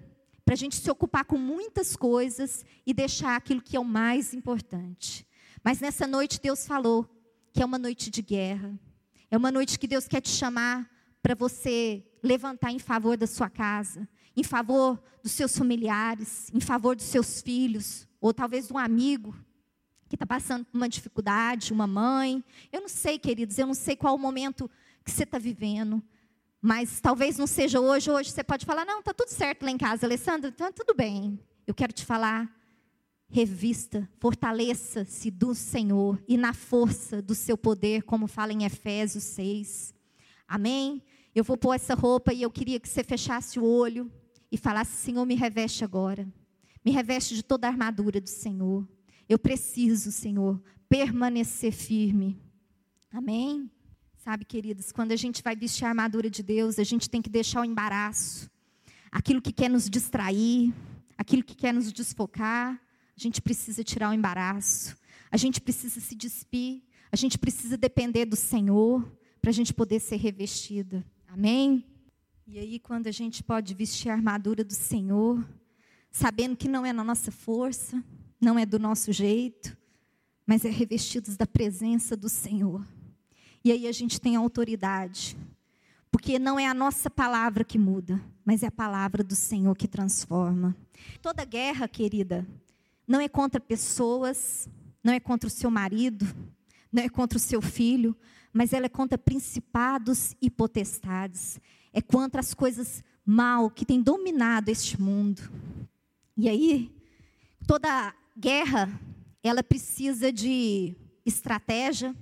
para 0.44 0.54
a 0.54 0.56
gente 0.56 0.76
se 0.76 0.90
ocupar 0.90 1.24
com 1.24 1.38
muitas 1.38 1.96
coisas 1.96 2.64
e 2.84 2.92
deixar 2.92 3.36
aquilo 3.36 3.62
que 3.62 3.76
é 3.76 3.80
o 3.80 3.84
mais 3.84 4.34
importante. 4.34 5.26
Mas 5.64 5.80
nessa 5.80 6.06
noite 6.06 6.38
Deus 6.38 6.66
falou 6.66 7.08
que 7.50 7.62
é 7.62 7.64
uma 7.64 7.78
noite 7.78 8.10
de 8.10 8.20
guerra. 8.20 8.78
É 9.30 9.36
uma 9.36 9.50
noite 9.50 9.78
que 9.78 9.86
Deus 9.86 10.06
quer 10.06 10.20
te 10.20 10.28
chamar 10.28 10.88
para 11.22 11.34
você 11.34 12.04
levantar 12.22 12.70
em 12.70 12.78
favor 12.78 13.16
da 13.16 13.26
sua 13.26 13.48
casa, 13.48 14.06
em 14.36 14.42
favor 14.42 15.02
dos 15.22 15.32
seus 15.32 15.56
familiares, 15.56 16.50
em 16.52 16.60
favor 16.60 16.94
dos 16.94 17.06
seus 17.06 17.40
filhos, 17.40 18.06
ou 18.20 18.34
talvez 18.34 18.66
de 18.66 18.74
um 18.74 18.78
amigo 18.78 19.34
que 20.06 20.16
está 20.16 20.26
passando 20.26 20.66
por 20.66 20.76
uma 20.76 20.88
dificuldade, 20.88 21.72
uma 21.72 21.86
mãe. 21.86 22.44
Eu 22.70 22.82
não 22.82 22.88
sei, 22.88 23.18
queridos, 23.18 23.58
eu 23.58 23.66
não 23.66 23.74
sei 23.74 23.96
qual 23.96 24.14
o 24.14 24.18
momento 24.18 24.70
que 25.02 25.10
você 25.10 25.22
está 25.22 25.38
vivendo. 25.38 26.02
Mas 26.60 27.00
talvez 27.00 27.38
não 27.38 27.46
seja 27.46 27.80
hoje. 27.80 28.10
Hoje 28.10 28.30
você 28.30 28.44
pode 28.44 28.66
falar, 28.66 28.84
não, 28.84 28.98
está 28.98 29.14
tudo 29.14 29.28
certo 29.28 29.64
lá 29.64 29.70
em 29.70 29.78
casa, 29.78 30.06
Alessandra, 30.06 30.50
está 30.50 30.70
tudo 30.70 30.94
bem. 30.94 31.40
Eu 31.66 31.74
quero 31.74 31.92
te 31.92 32.04
falar, 32.04 32.54
revista, 33.34 34.08
fortaleça-se 34.20 35.28
do 35.28 35.56
Senhor 35.56 36.22
e 36.28 36.36
na 36.36 36.52
força 36.52 37.20
do 37.20 37.34
seu 37.34 37.58
poder, 37.58 38.04
como 38.04 38.28
fala 38.28 38.52
em 38.52 38.62
Efésios 38.62 39.24
6. 39.24 39.92
Amém? 40.46 41.02
Eu 41.34 41.42
vou 41.42 41.56
pôr 41.56 41.74
essa 41.74 41.96
roupa 41.96 42.32
e 42.32 42.42
eu 42.42 42.50
queria 42.50 42.78
que 42.78 42.88
você 42.88 43.02
fechasse 43.02 43.58
o 43.58 43.64
olho 43.64 44.08
e 44.52 44.56
falasse: 44.56 44.92
Senhor, 44.98 45.26
me 45.26 45.34
reveste 45.34 45.82
agora. 45.82 46.32
Me 46.84 46.92
reveste 46.92 47.34
de 47.34 47.42
toda 47.42 47.66
a 47.66 47.70
armadura 47.70 48.20
do 48.20 48.28
Senhor. 48.28 48.86
Eu 49.28 49.36
preciso, 49.36 50.12
Senhor, 50.12 50.62
permanecer 50.88 51.72
firme. 51.72 52.40
Amém? 53.12 53.68
Sabe, 54.16 54.44
queridos, 54.44 54.92
quando 54.92 55.10
a 55.10 55.16
gente 55.16 55.42
vai 55.42 55.56
vestir 55.56 55.84
a 55.84 55.88
armadura 55.88 56.30
de 56.30 56.40
Deus, 56.40 56.78
a 56.78 56.84
gente 56.84 57.10
tem 57.10 57.20
que 57.20 57.28
deixar 57.28 57.62
o 57.62 57.64
embaraço, 57.64 58.48
aquilo 59.10 59.42
que 59.42 59.52
quer 59.52 59.68
nos 59.68 59.90
distrair, 59.90 60.72
aquilo 61.18 61.42
que 61.42 61.56
quer 61.56 61.74
nos 61.74 61.92
desfocar, 61.92 62.80
a 63.16 63.20
gente 63.20 63.40
precisa 63.40 63.84
tirar 63.84 64.10
o 64.10 64.12
embaraço, 64.12 64.96
a 65.30 65.36
gente 65.36 65.60
precisa 65.60 66.00
se 66.00 66.14
despir, 66.14 66.82
a 67.10 67.16
gente 67.16 67.38
precisa 67.38 67.76
depender 67.76 68.24
do 68.24 68.36
Senhor 68.36 69.06
para 69.40 69.50
a 69.50 69.52
gente 69.54 69.72
poder 69.72 70.00
ser 70.00 70.16
revestida. 70.16 71.04
Amém? 71.28 71.84
E 72.46 72.58
aí, 72.58 72.78
quando 72.78 73.06
a 73.06 73.10
gente 73.10 73.42
pode 73.42 73.72
vestir 73.74 74.10
a 74.10 74.14
armadura 74.14 74.62
do 74.62 74.74
Senhor, 74.74 75.44
sabendo 76.10 76.56
que 76.56 76.68
não 76.68 76.84
é 76.84 76.92
na 76.92 77.02
nossa 77.02 77.30
força, 77.30 78.02
não 78.40 78.58
é 78.58 78.66
do 78.66 78.78
nosso 78.78 79.12
jeito, 79.12 79.76
mas 80.46 80.64
é 80.64 80.70
revestidos 80.70 81.36
da 81.36 81.46
presença 81.46 82.16
do 82.16 82.28
Senhor. 82.28 82.86
E 83.64 83.72
aí 83.72 83.86
a 83.86 83.92
gente 83.92 84.20
tem 84.20 84.36
autoridade, 84.36 85.36
porque 86.10 86.38
não 86.38 86.58
é 86.58 86.66
a 86.66 86.74
nossa 86.74 87.08
palavra 87.08 87.64
que 87.64 87.78
muda, 87.78 88.20
mas 88.44 88.62
é 88.62 88.66
a 88.66 88.70
palavra 88.70 89.24
do 89.24 89.34
Senhor 89.34 89.74
que 89.74 89.88
transforma. 89.88 90.76
Toda 91.22 91.44
guerra, 91.44 91.88
querida, 91.88 92.46
não 93.06 93.20
é 93.20 93.28
contra 93.28 93.60
pessoas, 93.60 94.68
não 95.02 95.12
é 95.12 95.20
contra 95.20 95.46
o 95.46 95.50
seu 95.50 95.70
marido, 95.70 96.26
não 96.92 97.02
é 97.02 97.08
contra 97.08 97.36
o 97.36 97.40
seu 97.40 97.60
filho, 97.60 98.16
mas 98.52 98.72
ela 98.72 98.86
é 98.86 98.88
contra 98.88 99.18
principados 99.18 100.34
e 100.40 100.48
potestades. 100.48 101.60
É 101.92 102.00
contra 102.00 102.40
as 102.40 102.54
coisas 102.54 103.02
mal 103.26 103.70
que 103.70 103.84
têm 103.84 104.00
dominado 104.00 104.70
este 104.70 105.00
mundo. 105.00 105.42
E 106.36 106.48
aí, 106.48 106.94
toda 107.66 108.14
guerra, 108.38 108.88
ela 109.42 109.62
precisa 109.62 110.32
de 110.32 110.94
estratégia. 111.26 112.14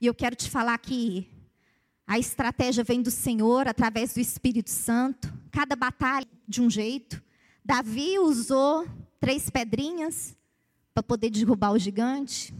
E 0.00 0.06
eu 0.06 0.14
quero 0.14 0.36
te 0.36 0.50
falar 0.50 0.76
que 0.78 1.28
a 2.06 2.18
estratégia 2.18 2.84
vem 2.84 3.02
do 3.02 3.10
Senhor 3.10 3.66
através 3.66 4.14
do 4.14 4.20
Espírito 4.20 4.70
Santo. 4.70 5.32
Cada 5.50 5.74
batalha 5.74 6.26
de 6.46 6.62
um 6.62 6.70
jeito. 6.70 7.22
Davi 7.64 8.18
usou 8.18 8.86
três 9.20 9.50
pedrinhas 9.50 10.36
para 10.94 11.02
poder 11.02 11.30
derrubar 11.30 11.72
o 11.72 11.78
gigante. 11.78 12.54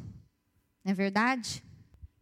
Não 0.84 0.92
é 0.92 0.94
verdade? 0.94 1.64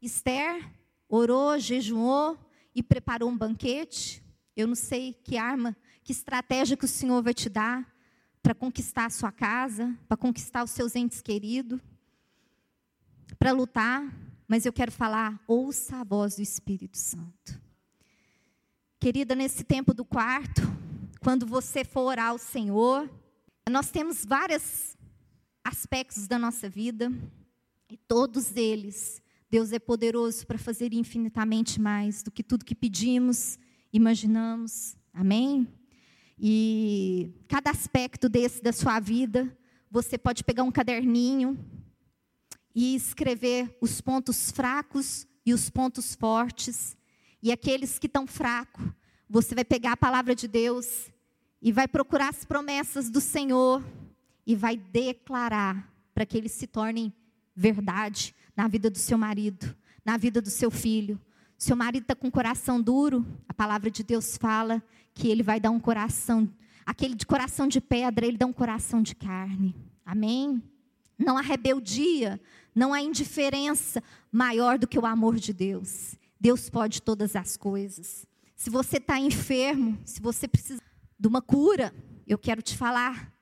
Esther 0.01 0.71
orou, 1.09 1.59
jejuou 1.59 2.39
e 2.75 2.83
preparou 2.83 3.29
um 3.29 3.37
banquete. 3.37 4.23
Eu 4.57 4.67
não 4.67 4.75
sei 4.75 5.13
que 5.13 5.37
arma, 5.37 5.77
que 6.03 6.13
estratégia 6.13 6.77
que 6.77 6.85
o 6.85 6.89
Senhor 6.89 7.23
vai 7.23 7.35
te 7.35 7.49
dar 7.49 7.93
para 8.43 8.55
conquistar 8.55 9.07
a 9.07 9.11
sua 9.11 9.33
casa, 9.33 9.97
para 10.07 10.17
conquistar 10.17 10.63
os 10.63 10.71
seus 10.71 10.95
entes 10.95 11.23
queridos, 11.23 11.81
para 13.39 13.53
lutar, 13.53 14.03
mas 14.47 14.67
eu 14.67 14.73
quero 14.73 14.93
falar, 14.93 15.43
ouça 15.49 15.97
a 15.97 16.05
voz 16.05 16.37
do 16.37 16.43
Espírito 16.43 16.99
Santo. 16.99 17.61
Querida, 19.01 19.35
nesse 19.35 19.65
tempo 19.65 19.95
do 19.95 20.05
quarto, 20.05 20.63
quando 21.21 21.47
você 21.47 21.85
for 21.85 22.03
orar 22.03 22.29
ao 22.29 22.39
Senhor, 22.39 23.11
nós 23.71 23.91
temos 23.91 24.25
vários 24.25 24.97
aspectos 25.65 26.27
da 26.27 26.39
nossa 26.39 26.69
vida, 26.69 27.13
e 27.89 27.97
todos 27.97 28.57
eles 28.57 29.23
Deus 29.55 29.73
é 29.73 29.79
poderoso 29.79 30.45
para 30.49 30.59
fazer 30.59 30.93
infinitamente 30.93 31.81
mais 31.81 32.25
do 32.25 32.31
que 32.33 32.43
tudo 32.43 32.65
que 32.65 32.75
pedimos, 32.75 33.57
imaginamos. 33.93 34.97
Amém? 35.13 35.69
E 36.37 37.33
cada 37.47 37.71
aspecto 37.71 38.29
desse 38.29 38.61
da 38.61 38.73
sua 38.73 38.99
vida, 38.99 39.57
você 39.89 40.19
pode 40.19 40.43
pegar 40.43 40.65
um 40.65 40.73
caderninho 40.73 41.57
e 42.75 42.97
escrever 42.97 43.79
os 43.81 44.01
pontos 44.01 44.51
fracos 44.51 45.25
e 45.47 45.55
os 45.55 45.71
pontos 45.71 46.17
fortes. 46.17 46.97
E 47.41 47.53
aqueles 47.53 47.97
que 47.97 48.09
estão 48.09 48.27
fracos, 48.27 48.85
você 49.31 49.55
vai 49.55 49.65
pegar 49.65 49.93
a 49.93 49.97
palavra 49.97 50.35
de 50.35 50.49
Deus 50.49 51.09
e 51.65 51.73
vai 51.73 51.89
procurar 51.89 52.29
as 52.29 52.45
promessas 52.45 53.09
do 53.09 53.23
Senhor 53.23 53.83
e 54.47 54.55
vai 54.55 54.77
declarar 54.77 55.91
para 56.15 56.27
que 56.27 56.37
eles 56.37 56.53
se 56.53 56.67
tornem 56.67 57.11
verdade 57.57 58.35
na 58.55 58.69
vida 58.69 58.91
do 58.91 58.99
seu 58.99 59.17
marido, 59.17 59.75
na 60.05 60.19
vida 60.19 60.43
do 60.43 60.51
seu 60.51 60.71
filho. 60.71 61.19
Seu 61.57 61.75
marido 61.75 62.03
está 62.03 62.15
com 62.15 62.31
coração 62.31 62.83
duro, 62.83 63.27
a 63.49 63.55
palavra 63.55 63.91
de 63.91 64.03
Deus 64.03 64.37
fala 64.37 64.83
que 65.15 65.29
ele 65.29 65.43
vai 65.43 65.59
dar 65.59 65.71
um 65.71 65.81
coração, 65.81 66.53
aquele 66.85 67.15
de 67.15 67.25
coração 67.25 67.67
de 67.67 67.81
pedra, 67.81 68.27
ele 68.27 68.37
dá 68.37 68.45
um 68.45 68.53
coração 68.53 69.01
de 69.01 69.15
carne. 69.15 69.75
Amém? 70.05 70.63
Não 71.19 71.39
há 71.39 71.41
rebeldia, 71.41 72.39
não 72.75 72.93
há 72.93 73.01
indiferença 73.01 74.03
maior 74.31 74.79
do 74.79 74.87
que 74.87 74.99
o 74.99 75.07
amor 75.07 75.37
de 75.37 75.55
Deus. 75.55 76.15
Deus 76.39 76.69
pode 76.69 77.01
todas 77.01 77.35
as 77.35 77.57
coisas. 77.57 78.27
Se 78.55 78.69
você 78.69 78.99
está 78.99 79.19
enfermo, 79.19 79.99
se 80.05 80.21
você 80.21 80.47
precisa 80.47 80.85
de 81.19 81.29
uma 81.29 81.41
cura, 81.41 81.95
eu 82.27 82.39
quero 82.39 82.63
te 82.63 82.77
falar 82.77 83.33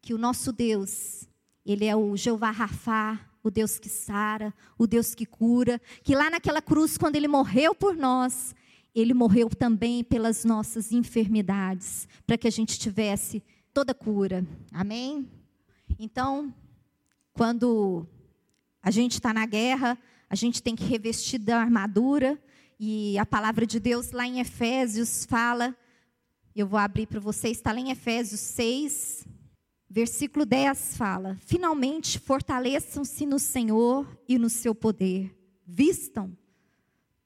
que 0.00 0.14
o 0.14 0.18
nosso 0.18 0.52
Deus, 0.52 1.28
Ele 1.64 1.84
é 1.84 1.94
o 1.94 2.16
Jeová 2.16 2.50
Rafá, 2.50 3.30
o 3.42 3.50
Deus 3.50 3.78
que 3.78 3.88
sara, 3.88 4.52
o 4.78 4.86
Deus 4.86 5.14
que 5.14 5.24
cura, 5.24 5.80
que 6.02 6.14
lá 6.14 6.30
naquela 6.30 6.60
cruz, 6.60 6.98
quando 6.98 7.16
ele 7.16 7.28
morreu 7.28 7.74
por 7.74 7.96
nós, 7.96 8.54
ele 8.94 9.14
morreu 9.14 9.48
também 9.48 10.04
pelas 10.04 10.44
nossas 10.44 10.92
enfermidades, 10.92 12.08
para 12.26 12.36
que 12.36 12.48
a 12.48 12.50
gente 12.50 12.78
tivesse 12.78 13.42
toda 13.72 13.94
cura. 13.94 14.44
Amém? 14.72 15.28
Então, 15.98 16.52
quando 17.32 18.06
a 18.82 18.90
gente 18.90 19.12
está 19.12 19.32
na 19.32 19.46
guerra, 19.46 19.98
a 20.28 20.34
gente 20.34 20.62
tem 20.62 20.76
que 20.76 20.84
revestir 20.84 21.38
da 21.38 21.60
armadura, 21.60 22.38
e 22.78 23.18
a 23.18 23.26
palavra 23.26 23.66
de 23.66 23.78
Deus 23.78 24.10
lá 24.10 24.26
em 24.26 24.40
Efésios 24.40 25.24
fala, 25.24 25.76
eu 26.54 26.66
vou 26.66 26.78
abrir 26.78 27.06
para 27.06 27.20
vocês, 27.20 27.56
está 27.56 27.72
lá 27.72 27.80
em 27.80 27.90
Efésios 27.90 28.40
6, 28.40 29.26
Versículo 29.92 30.46
10 30.46 30.96
fala: 30.96 31.36
Finalmente 31.44 32.16
fortaleçam-se 32.20 33.26
no 33.26 33.40
Senhor 33.40 34.06
e 34.28 34.38
no 34.38 34.48
seu 34.48 34.72
poder. 34.72 35.36
Vistam 35.66 36.30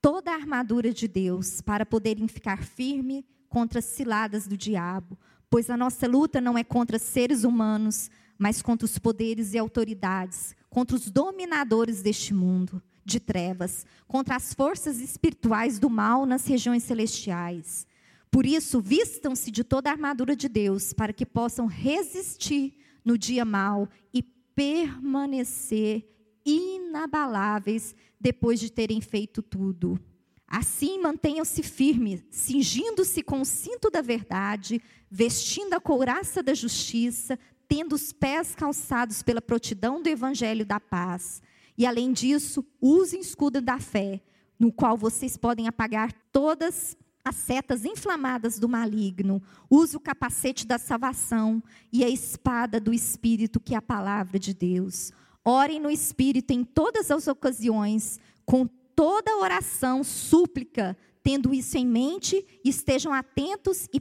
toda 0.01 0.31
a 0.31 0.35
armadura 0.35 0.91
de 0.91 1.07
Deus 1.07 1.61
para 1.61 1.85
poderem 1.85 2.27
ficar 2.27 2.65
firme 2.65 3.27
contra 3.51 3.81
as 3.81 3.85
ciladas 3.85 4.47
do 4.47 4.57
diabo, 4.57 5.19
pois 5.51 5.69
a 5.69 5.77
nossa 5.77 6.09
luta 6.09 6.41
não 6.41 6.57
é 6.57 6.65
contra 6.65 6.99
seres 6.99 7.45
humanos, 7.45 8.11
mas 8.39 8.63
contra 8.63 8.87
os 8.87 8.99
poderes 8.99 9.53
e 9.53 9.59
autoridades, 9.59 10.57
contra 10.71 10.97
os 10.97 11.11
dominadores 11.11 12.01
deste 12.01 12.33
mundo 12.33 12.83
de 13.05 13.21
trevas, 13.21 13.85
contra 14.09 14.37
as 14.37 14.55
forças 14.55 15.01
espirituais 15.01 15.79
do 15.79 15.91
mal 15.91 16.25
nas 16.25 16.47
regiões 16.47 16.83
celestiais. 16.83 17.87
Por 18.35 18.47
isso, 18.47 18.81
vistam-se 18.81 19.49
de 19.49 19.63
toda 19.63 19.89
a 19.89 19.93
armadura 19.93 20.35
de 20.35 20.49
Deus, 20.49 20.93
para 20.93 21.13
que 21.13 21.25
possam 21.25 21.67
resistir 21.67 22.77
no 23.05 23.17
dia 23.17 23.45
mau 23.45 23.89
e 24.13 24.25
permanecer 24.25 26.05
inabaláveis 26.45 27.95
depois 28.21 28.59
de 28.59 28.73
terem 28.73 29.01
feito 29.01 29.41
tudo. 29.41 30.01
Assim, 30.49 30.99
mantenham-se 31.01 31.63
firmes, 31.63 32.25
cingindo-se 32.29 33.23
com 33.23 33.41
o 33.41 33.45
cinto 33.45 33.89
da 33.89 34.01
verdade, 34.01 34.83
vestindo 35.09 35.75
a 35.75 35.81
couraça 35.81 36.43
da 36.43 36.55
justiça, 36.55 37.39
tendo 37.69 37.93
os 37.93 38.13
pés 38.13 38.53
calçados 38.53 39.23
pela 39.23 39.41
prontidão 39.41 40.03
do 40.03 40.09
evangelho 40.09 40.67
da 40.67 40.81
paz. 40.81 41.41
E 41.79 41.87
além 41.87 42.13
disso, 42.13 42.67
usem 42.81 43.21
escudo 43.21 43.61
da 43.61 43.79
fé, 43.79 44.21
no 44.59 44.73
qual 44.73 44.97
vocês 44.97 45.37
podem 45.37 45.69
apagar 45.69 46.13
todas 46.33 46.97
as 47.25 47.37
setas 47.37 47.85
inflamadas 47.85 48.59
do 48.59 48.69
maligno. 48.69 49.43
Use 49.71 49.97
o 49.97 50.01
capacete 50.01 50.67
da 50.67 50.79
salvação 50.79 51.63
e 51.91 52.05
a 52.05 52.09
espada 52.09 52.79
do 52.79 52.93
Espírito, 52.93 53.59
que 53.59 53.75
é 53.75 53.79
a 53.79 53.83
palavra 53.83 54.39
de 54.39 54.53
Deus. 54.53 55.11
Orem 55.43 55.81
no 55.81 55.91
Espírito 55.91 56.53
em 56.53 56.63
todas 56.63 57.11
as 57.11 57.27
ocasiões, 57.27 58.21
com 58.45 58.67
toda 58.95 59.39
oração, 59.39 60.05
súplica, 60.05 60.97
tendo 61.23 61.55
isso 61.55 61.79
em 61.79 61.87
mente, 61.87 62.45
estejam 62.63 63.13
atentos 63.13 63.89
e 63.93 64.01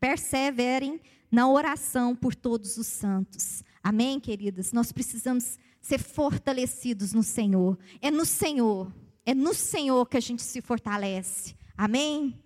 perseverem 0.00 1.00
na 1.30 1.48
oração 1.48 2.16
por 2.16 2.34
todos 2.34 2.78
os 2.78 2.86
santos. 2.86 3.62
Amém, 3.82 4.18
queridas? 4.18 4.72
Nós 4.72 4.92
precisamos 4.92 5.58
ser 5.80 5.98
fortalecidos 5.98 7.12
no 7.12 7.22
Senhor. 7.22 7.78
É 8.00 8.10
no 8.10 8.24
Senhor, 8.24 8.90
é 9.26 9.34
no 9.34 9.52
Senhor 9.52 10.06
que 10.08 10.16
a 10.16 10.20
gente 10.20 10.42
se 10.42 10.62
fortalece. 10.62 11.54
Amém? 11.76 12.40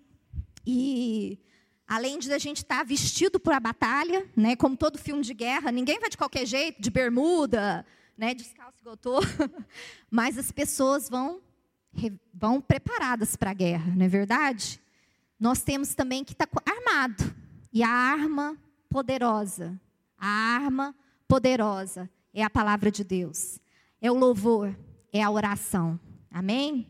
E 0.65 1.39
além 1.87 2.19
de 2.19 2.31
a 2.31 2.37
gente 2.37 2.57
estar 2.57 2.85
vestido 2.85 3.39
para 3.39 3.57
a 3.57 3.59
batalha, 3.59 4.27
né, 4.35 4.55
como 4.55 4.77
todo 4.77 4.97
filme 4.97 5.23
de 5.23 5.33
guerra, 5.33 5.71
ninguém 5.71 5.99
vai 5.99 6.09
de 6.09 6.17
qualquer 6.17 6.45
jeito, 6.45 6.81
de 6.81 6.91
bermuda, 6.91 7.85
né, 8.17 8.33
descalço 8.33 8.79
igual 8.79 8.97
tô, 8.97 9.19
mas 10.09 10.37
as 10.37 10.51
pessoas 10.51 11.09
vão 11.09 11.41
vão 12.31 12.61
preparadas 12.61 13.35
para 13.35 13.49
a 13.49 13.53
guerra, 13.53 13.91
não 13.95 14.05
é 14.05 14.07
verdade? 14.07 14.79
Nós 15.39 15.63
temos 15.63 15.95
também 15.95 16.23
que 16.23 16.33
estar 16.33 16.47
armado. 16.65 17.35
E 17.73 17.81
a 17.81 17.89
arma 17.89 18.57
poderosa, 18.89 19.79
a 20.17 20.27
arma 20.27 20.95
poderosa 21.27 22.09
é 22.33 22.43
a 22.43 22.49
palavra 22.49 22.91
de 22.91 23.03
Deus. 23.03 23.59
É 24.01 24.11
o 24.11 24.15
louvor, 24.15 24.75
é 25.11 25.23
a 25.23 25.31
oração. 25.31 25.99
Amém? 26.29 26.87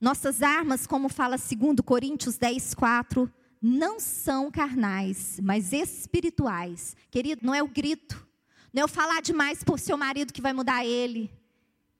Nossas 0.00 0.42
armas, 0.42 0.86
como 0.86 1.08
fala 1.08 1.36
2 1.36 1.76
Coríntios 1.84 2.38
10, 2.38 2.74
4, 2.74 3.32
não 3.60 3.98
são 3.98 4.50
carnais, 4.50 5.40
mas 5.42 5.72
espirituais. 5.72 6.96
Querido, 7.10 7.44
não 7.44 7.54
é 7.54 7.62
o 7.62 7.68
grito, 7.68 8.26
não 8.72 8.82
é 8.82 8.84
o 8.84 8.88
falar 8.88 9.20
demais 9.20 9.64
por 9.64 9.78
seu 9.78 9.96
marido 9.96 10.32
que 10.32 10.40
vai 10.40 10.52
mudar 10.52 10.84
ele. 10.84 11.30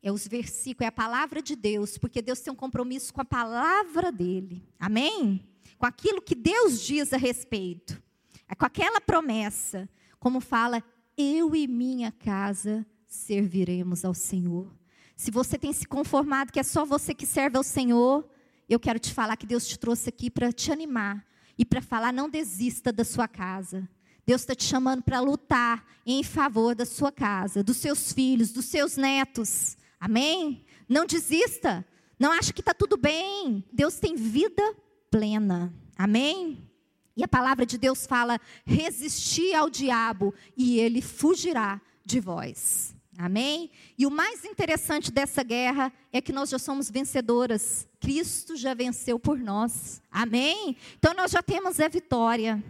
É 0.00 0.12
os 0.12 0.28
versículos, 0.28 0.84
é 0.84 0.88
a 0.88 0.92
palavra 0.92 1.42
de 1.42 1.56
Deus, 1.56 1.98
porque 1.98 2.22
Deus 2.22 2.40
tem 2.40 2.52
um 2.52 2.56
compromisso 2.56 3.12
com 3.12 3.20
a 3.20 3.24
palavra 3.24 4.12
dele. 4.12 4.64
Amém? 4.78 5.44
Com 5.76 5.86
aquilo 5.86 6.22
que 6.22 6.36
Deus 6.36 6.80
diz 6.80 7.12
a 7.12 7.16
respeito. 7.16 8.00
É 8.48 8.54
com 8.54 8.64
aquela 8.64 9.00
promessa, 9.00 9.88
como 10.20 10.40
fala, 10.40 10.82
eu 11.16 11.54
e 11.54 11.66
minha 11.66 12.12
casa 12.12 12.86
serviremos 13.06 14.04
ao 14.04 14.14
Senhor. 14.14 14.77
Se 15.18 15.32
você 15.32 15.58
tem 15.58 15.72
se 15.72 15.84
conformado 15.84 16.52
que 16.52 16.60
é 16.60 16.62
só 16.62 16.84
você 16.84 17.12
que 17.12 17.26
serve 17.26 17.56
ao 17.56 17.64
Senhor, 17.64 18.24
eu 18.68 18.78
quero 18.78 19.00
te 19.00 19.12
falar 19.12 19.36
que 19.36 19.48
Deus 19.48 19.66
te 19.66 19.76
trouxe 19.76 20.08
aqui 20.08 20.30
para 20.30 20.52
te 20.52 20.70
animar 20.70 21.26
e 21.58 21.64
para 21.64 21.82
falar: 21.82 22.12
não 22.12 22.30
desista 22.30 22.92
da 22.92 23.02
sua 23.02 23.26
casa. 23.26 23.86
Deus 24.24 24.42
está 24.42 24.54
te 24.54 24.62
chamando 24.62 25.02
para 25.02 25.18
lutar 25.18 25.84
em 26.06 26.22
favor 26.22 26.72
da 26.72 26.86
sua 26.86 27.10
casa, 27.10 27.64
dos 27.64 27.78
seus 27.78 28.12
filhos, 28.12 28.52
dos 28.52 28.66
seus 28.66 28.96
netos. 28.96 29.76
Amém? 29.98 30.64
Não 30.88 31.04
desista. 31.04 31.84
Não 32.16 32.30
ache 32.30 32.52
que 32.52 32.60
está 32.60 32.72
tudo 32.72 32.96
bem. 32.96 33.64
Deus 33.72 33.98
tem 33.98 34.14
vida 34.14 34.62
plena. 35.10 35.74
Amém? 35.96 36.64
E 37.16 37.24
a 37.24 37.28
palavra 37.28 37.66
de 37.66 37.76
Deus 37.76 38.06
fala: 38.06 38.40
resistir 38.64 39.52
ao 39.52 39.68
diabo 39.68 40.32
e 40.56 40.78
ele 40.78 41.02
fugirá 41.02 41.80
de 42.06 42.20
vós. 42.20 42.96
Amém? 43.20 43.68
E 43.98 44.06
o 44.06 44.10
mais 44.12 44.44
interessante 44.44 45.10
dessa 45.10 45.42
guerra 45.42 45.92
é 46.12 46.20
que 46.20 46.32
nós 46.32 46.50
já 46.50 46.58
somos 46.58 46.88
vencedoras. 46.88 47.88
Cristo 47.98 48.54
já 48.54 48.74
venceu 48.74 49.18
por 49.18 49.36
nós. 49.36 50.00
Amém? 50.08 50.76
Então 50.96 51.12
nós 51.14 51.32
já 51.32 51.42
temos 51.42 51.80
a 51.80 51.88
vitória. 51.88 52.62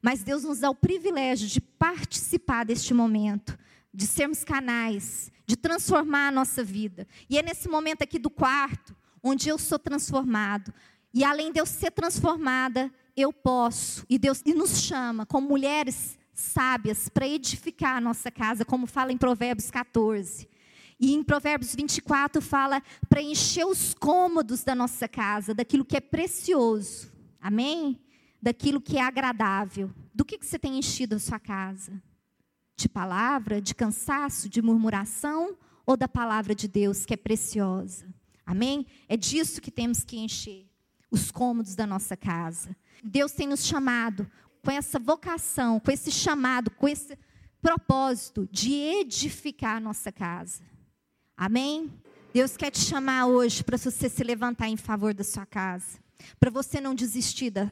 Mas 0.00 0.22
Deus 0.22 0.44
nos 0.44 0.60
dá 0.60 0.70
o 0.70 0.76
privilégio 0.76 1.48
de 1.48 1.60
participar 1.60 2.64
deste 2.64 2.94
momento, 2.94 3.58
de 3.92 4.06
sermos 4.06 4.44
canais, 4.44 5.32
de 5.44 5.56
transformar 5.56 6.28
a 6.28 6.30
nossa 6.32 6.62
vida. 6.62 7.04
E 7.28 7.36
é 7.36 7.42
nesse 7.42 7.68
momento 7.68 8.02
aqui 8.02 8.16
do 8.16 8.30
quarto, 8.30 8.94
onde 9.20 9.48
eu 9.48 9.58
sou 9.58 9.76
transformado. 9.78 10.72
E 11.12 11.24
além 11.24 11.50
de 11.50 11.58
eu 11.58 11.66
ser 11.66 11.90
transformada, 11.90 12.92
eu 13.16 13.32
posso. 13.32 14.06
E 14.08 14.20
Deus 14.20 14.40
e 14.46 14.54
nos 14.54 14.82
chama 14.82 15.26
como 15.26 15.48
mulheres 15.48 16.16
sábias 16.36 17.08
para 17.08 17.26
edificar 17.26 17.96
a 17.96 18.00
nossa 18.00 18.30
casa, 18.30 18.64
como 18.64 18.86
fala 18.86 19.10
em 19.10 19.16
Provérbios 19.16 19.70
14. 19.70 20.48
E 21.00 21.14
em 21.14 21.22
Provérbios 21.22 21.74
24 21.74 22.40
fala 22.40 22.82
para 23.08 23.22
encher 23.22 23.66
os 23.66 23.94
cômodos 23.94 24.62
da 24.62 24.74
nossa 24.74 25.08
casa, 25.08 25.54
daquilo 25.54 25.84
que 25.84 25.96
é 25.96 26.00
precioso. 26.00 27.12
Amém? 27.40 27.98
Daquilo 28.40 28.80
que 28.80 28.98
é 28.98 29.02
agradável. 29.02 29.90
Do 30.14 30.24
que, 30.24 30.38
que 30.38 30.46
você 30.46 30.58
tem 30.58 30.78
enchido 30.78 31.16
a 31.16 31.18
sua 31.18 31.38
casa? 31.38 32.02
De 32.76 32.88
palavra, 32.88 33.60
de 33.60 33.74
cansaço, 33.74 34.48
de 34.48 34.60
murmuração 34.60 35.56
ou 35.86 35.96
da 35.96 36.08
palavra 36.08 36.54
de 36.54 36.68
Deus 36.68 37.06
que 37.06 37.14
é 37.14 37.16
preciosa? 37.16 38.06
Amém? 38.44 38.86
É 39.08 39.16
disso 39.16 39.60
que 39.60 39.70
temos 39.70 40.04
que 40.04 40.18
encher 40.18 40.66
os 41.10 41.30
cômodos 41.30 41.74
da 41.74 41.86
nossa 41.86 42.16
casa. 42.16 42.76
Deus 43.02 43.32
tem 43.32 43.46
nos 43.46 43.64
chamado 43.64 44.30
com 44.66 44.72
essa 44.72 44.98
vocação, 44.98 45.78
com 45.78 45.92
esse 45.92 46.10
chamado, 46.10 46.72
com 46.72 46.88
esse 46.88 47.16
propósito 47.62 48.48
de 48.50 48.72
edificar 48.72 49.76
a 49.76 49.80
nossa 49.80 50.10
casa. 50.10 50.60
Amém? 51.36 51.88
Deus 52.34 52.56
quer 52.56 52.72
te 52.72 52.80
chamar 52.80 53.26
hoje 53.26 53.62
para 53.62 53.78
você 53.78 54.08
se 54.08 54.24
levantar 54.24 54.68
em 54.68 54.76
favor 54.76 55.14
da 55.14 55.22
sua 55.22 55.46
casa, 55.46 56.00
para 56.40 56.50
você 56.50 56.80
não 56.80 56.96
desistir 56.96 57.50
da, 57.50 57.70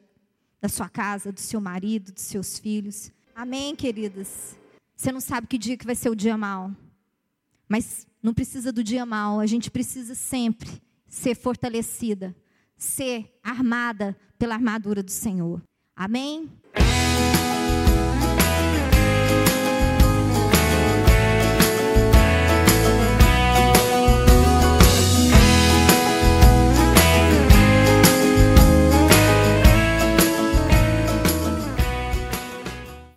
da 0.60 0.68
sua 0.68 0.88
casa, 0.88 1.32
do 1.32 1.40
seu 1.40 1.60
marido, 1.60 2.12
dos 2.12 2.22
seus 2.22 2.60
filhos. 2.60 3.10
Amém, 3.34 3.74
queridas? 3.74 4.56
Você 4.94 5.10
não 5.10 5.20
sabe 5.20 5.48
que 5.48 5.58
dia 5.58 5.76
que 5.76 5.84
vai 5.84 5.96
ser 5.96 6.10
o 6.10 6.14
dia 6.14 6.38
mal. 6.38 6.70
Mas 7.68 8.06
não 8.22 8.32
precisa 8.32 8.70
do 8.70 8.84
dia 8.84 9.04
mal, 9.04 9.40
a 9.40 9.46
gente 9.46 9.68
precisa 9.68 10.14
sempre 10.14 10.70
ser 11.08 11.34
fortalecida, 11.34 12.36
ser 12.76 13.36
armada 13.42 14.16
pela 14.38 14.54
armadura 14.54 15.02
do 15.02 15.10
Senhor. 15.10 15.60
Amém? 15.96 16.48
Bye. 17.14 17.53